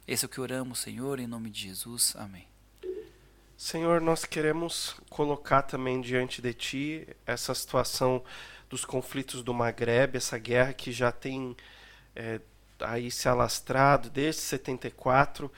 Esse 0.07 0.25
é 0.25 0.27
o 0.27 0.29
que 0.29 0.41
oramos, 0.41 0.79
Senhor, 0.79 1.19
em 1.19 1.27
nome 1.27 1.51
de 1.51 1.61
Jesus. 1.61 2.15
Amém. 2.15 2.58
Senhor, 3.59 3.99
nós 3.99 4.23
queremos 4.23 4.95
colocar 5.09 5.63
também 5.63 5.99
diante 5.99 6.41
de 6.41 6.53
Ti 6.53 7.07
essa 7.25 7.53
situação 7.53 8.23
dos 8.69 8.85
conflitos 8.85 9.43
do 9.43 9.53
Maghreb, 9.53 10.15
essa 10.15 10.37
guerra 10.37 10.71
que 10.71 10.93
já 10.93 11.11
tem 11.11 11.57
é, 12.15 12.39
aí 12.79 13.11
se 13.11 13.27
alastrado 13.27 14.09
desde 14.09 14.43
74, 14.43 15.51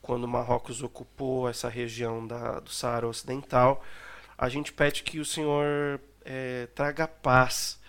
quando 0.00 0.28
Marrocos 0.28 0.84
ocupou 0.84 1.48
essa 1.48 1.68
região 1.68 2.24
da, 2.24 2.60
do 2.60 2.70
Saara 2.70 3.08
Ocidental. 3.08 3.84
A 4.38 4.48
gente 4.48 4.72
pede 4.72 5.02
que 5.02 5.18
o 5.18 5.24
Senhor 5.24 6.00
é, 6.24 6.68
traga 6.76 7.08
paz, 7.08 7.80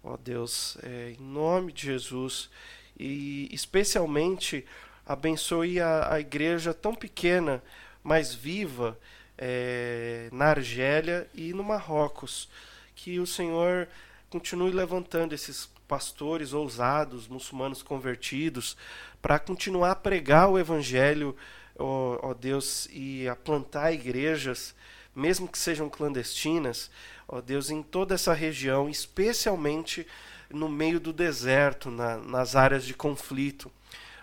ó 0.00 0.16
Deus, 0.16 0.78
é, 0.80 1.16
em 1.18 1.24
nome 1.24 1.72
de 1.72 1.86
Jesus, 1.86 2.48
e 2.96 3.48
especialmente 3.52 4.64
abençoe 5.04 5.80
a, 5.80 6.14
a 6.14 6.20
igreja 6.20 6.72
tão 6.72 6.94
pequena, 6.94 7.60
mas 8.08 8.34
viva, 8.34 8.98
é, 9.36 10.30
na 10.32 10.46
Argélia 10.46 11.28
e 11.34 11.52
no 11.52 11.62
Marrocos. 11.62 12.48
Que 12.96 13.20
o 13.20 13.26
Senhor 13.26 13.86
continue 14.30 14.70
levantando 14.70 15.34
esses 15.34 15.68
pastores 15.86 16.54
ousados, 16.54 17.28
muçulmanos 17.28 17.82
convertidos, 17.82 18.78
para 19.20 19.38
continuar 19.38 19.90
a 19.90 19.94
pregar 19.94 20.48
o 20.48 20.58
evangelho, 20.58 21.36
ó, 21.78 22.30
ó, 22.30 22.34
Deus, 22.34 22.88
e 22.90 23.28
a 23.28 23.36
plantar 23.36 23.92
igrejas, 23.92 24.74
mesmo 25.14 25.46
que 25.46 25.58
sejam 25.58 25.90
clandestinas, 25.90 26.90
ó 27.28 27.42
Deus, 27.42 27.68
em 27.68 27.82
toda 27.82 28.14
essa 28.14 28.32
região, 28.32 28.88
especialmente 28.88 30.06
no 30.48 30.66
meio 30.66 30.98
do 30.98 31.12
deserto, 31.12 31.90
na, 31.90 32.16
nas 32.16 32.56
áreas 32.56 32.86
de 32.86 32.94
conflito. 32.94 33.70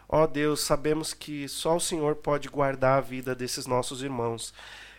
Ó 0.08 0.28
Deus, 0.28 0.62
sabemos 0.62 1.14
que 1.14 1.48
só 1.48 1.76
o 1.76 1.80
Senhor 1.80 2.16
pode 2.16 2.48
guardar 2.48 2.98
a 2.98 3.02
vida 3.02 3.36
desses 3.36 3.66
nossos 3.66 4.04
irmãos. 4.04 4.54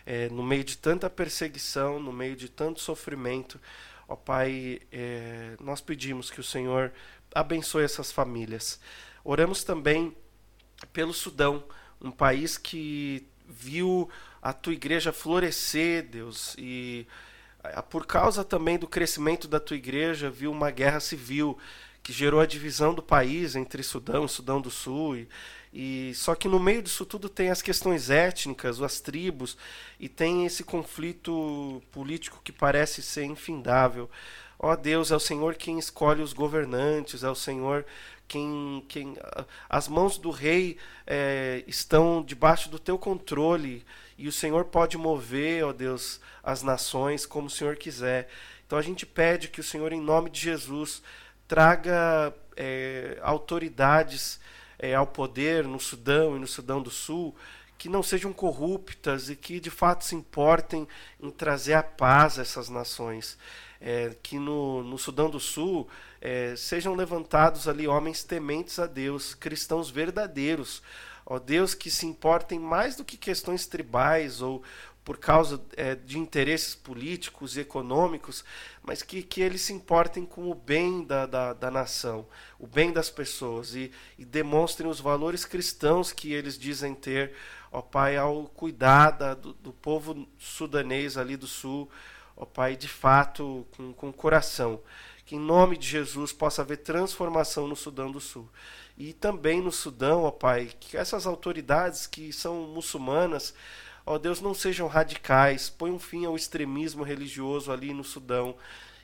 É, 0.05 0.29
no 0.29 0.43
meio 0.43 0.63
de 0.63 0.77
tanta 0.77 1.09
perseguição, 1.09 1.99
no 1.99 2.13
meio 2.13 2.35
de 2.35 2.49
tanto 2.49 2.79
sofrimento, 2.79 3.59
Ó 4.07 4.15
Pai, 4.15 4.79
é, 4.91 5.57
nós 5.59 5.81
pedimos 5.81 6.31
que 6.31 6.39
o 6.39 6.43
Senhor 6.43 6.93
abençoe 7.35 7.83
essas 7.83 8.11
famílias. 8.11 8.79
Oramos 9.23 9.63
também 9.63 10.15
pelo 10.93 11.13
Sudão, 11.13 11.63
um 11.99 12.11
país 12.11 12.57
que 12.57 13.27
viu 13.45 14.09
a 14.41 14.53
tua 14.53 14.73
igreja 14.73 15.11
florescer, 15.11 16.07
Deus, 16.07 16.55
e 16.57 17.05
por 17.89 18.05
causa 18.05 18.45
também 18.45 18.77
do 18.77 18.87
crescimento 18.87 19.47
da 19.47 19.59
tua 19.59 19.75
igreja, 19.75 20.29
viu 20.29 20.51
uma 20.51 20.71
guerra 20.71 21.01
civil 21.01 21.57
que 22.07 22.13
gerou 22.13 22.39
a 22.39 22.45
divisão 22.45 22.93
do 22.93 23.03
país 23.03 23.53
entre 23.53 23.83
Sudão 23.83 24.23
e 24.23 24.29
Sudão 24.29 24.61
do 24.61 24.71
Sul 24.71 25.17
e, 25.17 25.27
e 25.73 26.13
só 26.15 26.35
que 26.35 26.47
no 26.47 26.57
meio 26.57 26.81
disso 26.81 27.05
tudo 27.05 27.27
tem 27.27 27.49
as 27.49 27.61
questões 27.61 28.09
étnicas, 28.09 28.81
as 28.81 29.01
tribos, 29.01 29.57
e 29.99 30.07
tem 30.07 30.45
esse 30.45 30.63
conflito 30.63 31.83
político 31.91 32.39
que 32.41 32.53
parece 32.53 33.03
ser 33.03 33.25
infindável. 33.25 34.09
Ó 34.57 34.73
Deus, 34.77 35.11
é 35.11 35.17
o 35.17 35.19
Senhor 35.19 35.55
quem 35.55 35.77
escolhe 35.77 36.21
os 36.21 36.31
governantes, 36.31 37.25
é 37.25 37.29
o 37.29 37.35
Senhor 37.35 37.85
quem. 38.25 38.85
quem 38.87 39.17
as 39.67 39.89
mãos 39.89 40.17
do 40.17 40.31
rei 40.31 40.77
é, 41.05 41.61
estão 41.67 42.23
debaixo 42.23 42.69
do 42.69 42.79
teu 42.79 42.97
controle, 42.97 43.85
e 44.17 44.29
o 44.29 44.31
Senhor 44.31 44.63
pode 44.63 44.97
mover, 44.97 45.65
ó 45.65 45.73
Deus, 45.73 46.21
as 46.41 46.63
nações 46.63 47.25
como 47.25 47.47
o 47.47 47.51
Senhor 47.51 47.75
quiser. 47.75 48.29
Então 48.65 48.79
a 48.79 48.81
gente 48.81 49.05
pede 49.05 49.49
que 49.49 49.59
o 49.59 49.63
Senhor, 49.63 49.91
em 49.91 49.99
nome 49.99 50.29
de 50.29 50.39
Jesus, 50.39 51.01
traga 51.47 52.33
é, 52.55 53.19
autoridades 53.21 54.39
é, 54.79 54.93
ao 54.93 55.07
poder 55.07 55.63
no 55.63 55.79
Sudão 55.79 56.35
e 56.35 56.39
no 56.39 56.47
Sudão 56.47 56.81
do 56.81 56.89
Sul 56.89 57.35
que 57.77 57.87
não 57.87 58.01
sejam 58.01 58.33
corruptas 58.33 59.29
e 59.29 59.35
que 59.35 59.59
de 59.59 59.69
fato 59.69 60.03
se 60.03 60.15
importem 60.15 60.87
em 61.21 61.29
trazer 61.29 61.75
a 61.75 61.83
paz 61.83 62.39
a 62.39 62.41
essas 62.41 62.69
nações. 62.69 63.37
É, 63.79 64.15
que 64.23 64.39
no, 64.39 64.81
no 64.81 64.97
Sudão 64.97 65.29
do 65.29 65.39
Sul 65.39 65.87
é, 66.19 66.55
sejam 66.55 66.95
levantados 66.95 67.67
ali 67.67 67.87
homens 67.87 68.23
tementes 68.23 68.79
a 68.79 68.87
Deus, 68.87 69.35
cristãos 69.35 69.91
verdadeiros, 69.91 70.81
ó 71.23 71.37
Deus 71.37 71.75
que 71.75 71.91
se 71.91 72.07
importem 72.07 72.57
mais 72.57 72.95
do 72.95 73.05
que 73.05 73.15
questões 73.15 73.67
tribais 73.67 74.41
ou 74.41 74.63
por 75.07 75.17
causa 75.17 75.61
é, 75.77 75.95
de 75.95 76.19
interesses 76.19 76.75
políticos 76.75 77.55
e 77.55 77.61
econômicos, 77.61 78.43
mas 78.83 79.01
que, 79.01 79.23
que 79.23 79.39
eles 79.39 79.61
se 79.61 79.71
importem 79.71 80.25
com 80.25 80.51
o 80.51 80.53
bem 80.53 81.01
da, 81.01 81.25
da, 81.25 81.53
da 81.53 81.71
nação, 81.71 82.27
o 82.59 82.67
bem 82.67 82.91
das 82.91 83.09
pessoas 83.09 83.73
e, 83.73 83.89
e, 84.19 84.25
demonstrem 84.25 84.89
os 84.89 84.99
valores 84.99 85.45
cristãos 85.45 86.11
que 86.11 86.33
eles 86.33 86.59
dizem 86.59 86.93
ter, 86.93 87.31
ó 87.71 87.81
Pai, 87.81 88.17
ao 88.17 88.47
cuidar 88.47 89.11
da, 89.11 89.33
do, 89.33 89.53
do 89.53 89.71
povo 89.71 90.27
sudanês 90.37 91.15
ali 91.15 91.37
do 91.37 91.47
sul, 91.47 91.89
ó 92.35 92.43
Pai, 92.43 92.75
de 92.75 92.89
fato, 92.89 93.65
com, 93.77 93.93
com 93.93 94.11
coração. 94.11 94.81
Que 95.25 95.37
em 95.37 95.39
nome 95.39 95.77
de 95.77 95.87
Jesus 95.87 96.33
possa 96.33 96.63
haver 96.63 96.79
transformação 96.79 97.65
no 97.65 97.77
Sudão 97.77 98.11
do 98.11 98.19
Sul. 98.19 98.49
E 98.97 99.13
também 99.13 99.61
no 99.61 99.71
Sudão, 99.71 100.23
ó 100.23 100.31
Pai, 100.31 100.69
que 100.77 100.97
essas 100.97 101.25
autoridades 101.25 102.05
que 102.07 102.33
são 102.33 102.63
muçulmanas 102.67 103.53
Ó 104.09 104.17
Deus, 104.17 104.39
não 104.39 104.53
sejam 104.53 104.87
radicais, 104.87 105.69
põe 105.69 105.91
um 105.91 105.99
fim 105.99 106.25
ao 106.25 106.33
extremismo 106.33 107.03
religioso 107.03 107.73
ali 107.73 107.93
no 107.93 108.05
Sudão 108.05 108.55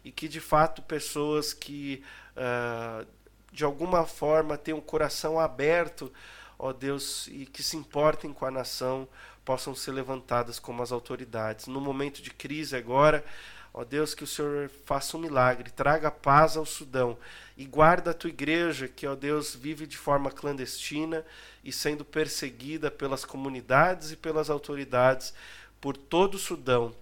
e 0.01 0.09
que 0.13 0.29
de 0.29 0.39
fato 0.39 0.81
pessoas 0.81 1.51
que 1.53 2.01
uh, 2.37 3.05
de 3.51 3.65
alguma 3.65 4.05
forma 4.05 4.57
têm 4.57 4.73
um 4.73 4.79
coração 4.79 5.37
aberto, 5.37 6.09
ó 6.57 6.71
Deus, 6.71 7.27
e 7.27 7.45
que 7.45 7.61
se 7.61 7.75
importem 7.75 8.31
com 8.31 8.45
a 8.45 8.51
nação, 8.51 9.05
possam 9.43 9.75
ser 9.75 9.91
levantadas 9.91 10.57
como 10.57 10.81
as 10.81 10.93
autoridades. 10.93 11.67
No 11.67 11.81
momento 11.81 12.21
de 12.21 12.31
crise 12.31 12.73
agora, 12.73 13.25
Ó 13.73 13.83
Deus, 13.83 14.13
que 14.13 14.23
o 14.23 14.27
Senhor 14.27 14.69
faça 14.85 15.17
um 15.17 15.19
milagre, 15.19 15.71
traga 15.71 16.11
paz 16.11 16.55
ao 16.55 16.65
Sudão 16.65 17.17
e 17.57 17.65
guarda 17.65 18.11
a 18.11 18.13
tua 18.13 18.29
igreja, 18.29 18.87
que, 18.87 19.07
ó 19.07 19.15
Deus, 19.15 19.55
vive 19.55 19.87
de 19.87 19.97
forma 19.97 20.29
clandestina 20.29 21.25
e 21.63 21.71
sendo 21.71 22.05
perseguida 22.05 22.91
pelas 22.91 23.25
comunidades 23.25 24.11
e 24.11 24.15
pelas 24.15 24.51
autoridades 24.51 25.33
por 25.81 25.97
todo 25.97 26.35
o 26.35 26.39
Sudão. 26.39 26.93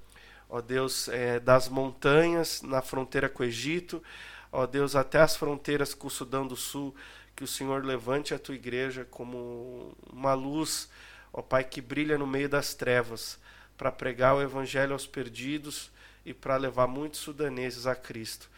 Ó 0.49 0.61
Deus, 0.61 1.09
é, 1.09 1.41
das 1.41 1.67
montanhas 1.67 2.61
na 2.61 2.81
fronteira 2.81 3.27
com 3.27 3.43
o 3.43 3.45
Egito, 3.45 4.01
ó 4.49 4.65
Deus, 4.65 4.95
até 4.95 5.19
as 5.19 5.35
fronteiras 5.35 5.93
com 5.93 6.07
o 6.07 6.11
Sudão 6.11 6.47
do 6.47 6.55
Sul, 6.55 6.95
que 7.35 7.43
o 7.43 7.47
Senhor 7.47 7.83
levante 7.83 8.33
a 8.33 8.39
tua 8.39 8.55
igreja 8.55 9.05
como 9.11 9.93
uma 10.11 10.33
luz, 10.33 10.89
ó 11.33 11.41
Pai, 11.41 11.65
que 11.65 11.81
brilha 11.81 12.17
no 12.17 12.27
meio 12.27 12.47
das 12.47 12.73
trevas, 12.73 13.37
para 13.77 13.91
pregar 13.91 14.35
o 14.35 14.41
evangelho 14.41 14.93
aos 14.93 15.07
perdidos 15.07 15.91
e 16.25 16.33
para 16.33 16.57
levar 16.57 16.87
muitos 16.87 17.19
sudaneses 17.19 17.87
a 17.87 17.95
Cristo. 17.95 18.49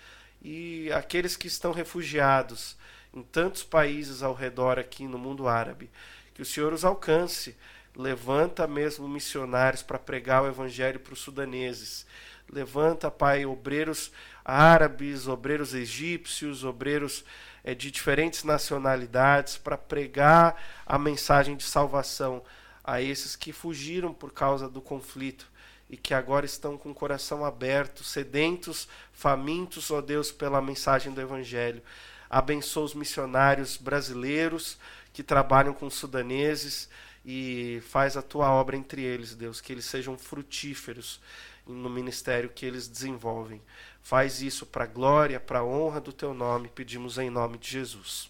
E 0.41 0.91
aqueles 0.91 1.35
que 1.35 1.47
estão 1.47 1.71
refugiados 1.71 2.75
em 3.13 3.21
tantos 3.21 3.63
países 3.63 4.23
ao 4.23 4.33
redor 4.33 4.79
aqui 4.79 5.07
no 5.07 5.17
mundo 5.17 5.47
árabe, 5.47 5.89
que 6.33 6.41
o 6.41 6.45
Senhor 6.45 6.73
os 6.73 6.83
alcance. 6.83 7.55
Levanta 7.95 8.65
mesmo 8.65 9.07
missionários 9.07 9.83
para 9.83 9.99
pregar 9.99 10.43
o 10.43 10.47
evangelho 10.47 10.99
para 10.99 11.13
os 11.13 11.19
sudaneses. 11.19 12.07
Levanta, 12.51 13.11
Pai, 13.11 13.45
obreiros 13.45 14.11
árabes, 14.43 15.27
obreiros 15.27 15.75
egípcios, 15.75 16.63
obreiros 16.63 17.23
é, 17.63 17.73
de 17.73 17.89
diferentes 17.91 18.43
nacionalidades 18.43 19.57
para 19.57 19.77
pregar 19.77 20.61
a 20.85 20.97
mensagem 20.97 21.55
de 21.55 21.63
salvação 21.63 22.43
a 22.83 23.01
esses 23.01 23.35
que 23.35 23.53
fugiram 23.53 24.13
por 24.13 24.31
causa 24.31 24.67
do 24.67 24.81
conflito 24.81 25.47
e 25.89 25.97
que 25.97 26.13
agora 26.13 26.45
estão 26.45 26.77
com 26.77 26.91
o 26.91 26.95
coração 26.95 27.45
aberto, 27.45 28.03
sedentos, 28.03 28.87
famintos, 29.11 29.91
ó 29.91 30.01
Deus, 30.01 30.31
pela 30.31 30.61
mensagem 30.61 31.13
do 31.13 31.21
Evangelho. 31.21 31.81
Abençoa 32.29 32.85
os 32.85 32.93
missionários 32.95 33.77
brasileiros 33.77 34.77
que 35.13 35.21
trabalham 35.21 35.73
com 35.73 35.89
sudaneses 35.89 36.89
e 37.25 37.81
faz 37.89 38.17
a 38.17 38.21
tua 38.21 38.49
obra 38.51 38.75
entre 38.75 39.01
eles, 39.01 39.35
Deus, 39.35 39.61
que 39.61 39.71
eles 39.71 39.85
sejam 39.85 40.17
frutíferos 40.17 41.21
no 41.65 41.89
ministério 41.89 42.49
que 42.49 42.65
eles 42.65 42.87
desenvolvem. 42.87 43.61
Faz 44.01 44.41
isso 44.41 44.65
para 44.65 44.83
a 44.83 44.87
glória, 44.87 45.39
para 45.39 45.59
a 45.59 45.63
honra 45.63 46.01
do 46.01 46.11
teu 46.11 46.33
nome, 46.33 46.67
pedimos 46.67 47.17
em 47.17 47.29
nome 47.29 47.57
de 47.57 47.69
Jesus. 47.69 48.29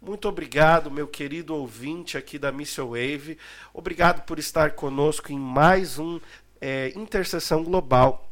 Muito 0.00 0.28
obrigado, 0.28 0.90
meu 0.90 1.08
querido 1.08 1.54
ouvinte 1.54 2.18
aqui 2.18 2.38
da 2.38 2.52
Mission 2.52 2.88
Wave. 2.88 3.38
Obrigado 3.72 4.22
por 4.22 4.38
estar 4.38 4.72
conosco 4.72 5.32
em 5.32 5.38
mais 5.38 5.98
um 5.98 6.20
é, 6.60 6.92
intercessão 6.94 7.64
global 7.64 8.30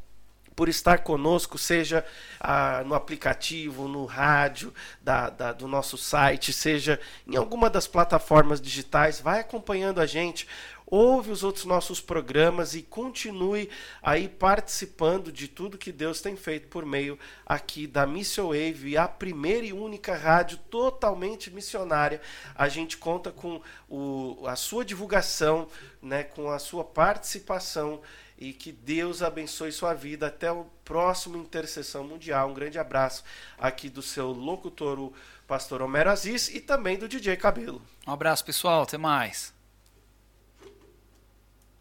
por 0.55 0.69
estar 0.69 0.99
conosco, 0.99 1.59
seja 1.59 2.05
ah, 2.39 2.83
no 2.85 2.95
aplicativo, 2.95 3.89
no 3.89 4.05
rádio 4.05 4.73
da, 5.01 5.31
da, 5.31 5.53
do 5.53 5.67
nosso 5.67 5.97
site, 5.97 6.53
seja 6.53 7.01
em 7.27 7.37
alguma 7.37 7.71
das 7.71 7.87
plataformas 7.87 8.61
digitais, 8.61 9.21
vai 9.21 9.41
acompanhando 9.41 10.01
a 10.01 10.07
gente, 10.07 10.47
ouve 10.93 11.31
os 11.31 11.43
outros 11.43 11.65
nossos 11.65 12.03
programas 12.03 12.75
e 12.75 12.83
continue 12.83 13.71
aí 14.03 14.29
participando 14.29 15.33
de 15.33 15.49
tudo 15.49 15.79
que 15.79 15.91
Deus 15.91 16.21
tem 16.21 16.37
feito 16.37 16.69
por 16.69 16.85
meio 16.85 17.19
aqui 17.47 17.87
da 17.87 18.07
Mission 18.07 18.49
Wave, 18.49 18.99
a 18.99 19.09
primeira 19.09 19.65
e 19.65 19.73
única 19.73 20.15
rádio 20.15 20.59
totalmente 20.71 21.51
missionária. 21.51 22.21
A 22.55 22.69
gente 22.69 22.99
conta 22.99 23.31
com 23.33 23.63
o, 23.89 24.47
a 24.47 24.55
sua 24.55 24.85
divulgação, 24.85 25.67
né, 26.03 26.25
com 26.25 26.51
a 26.51 26.59
sua 26.59 26.85
participação 26.85 28.03
e 28.37 28.53
que 28.53 28.71
Deus 28.71 29.23
abençoe 29.23 29.73
sua 29.73 29.95
vida 29.95 30.27
até 30.27 30.53
o 30.53 30.67
próximo 30.85 31.39
Intercessão 31.39 32.05
Mundial. 32.05 32.51
Um 32.51 32.55
grande 32.55 32.79
abraço 32.79 33.25
aqui 33.57 33.89
do 33.89 34.03
seu 34.03 34.31
locutor, 34.31 34.99
o 34.99 35.15
pastor 35.47 35.81
Homero 35.81 36.11
Aziz, 36.11 36.49
e 36.49 36.61
também 36.61 36.99
do 36.99 37.09
DJ 37.09 37.35
Cabelo. 37.39 37.81
Um 38.07 38.13
abraço, 38.13 38.45
pessoal. 38.45 38.83
Até 38.83 38.99
mais. 38.99 39.52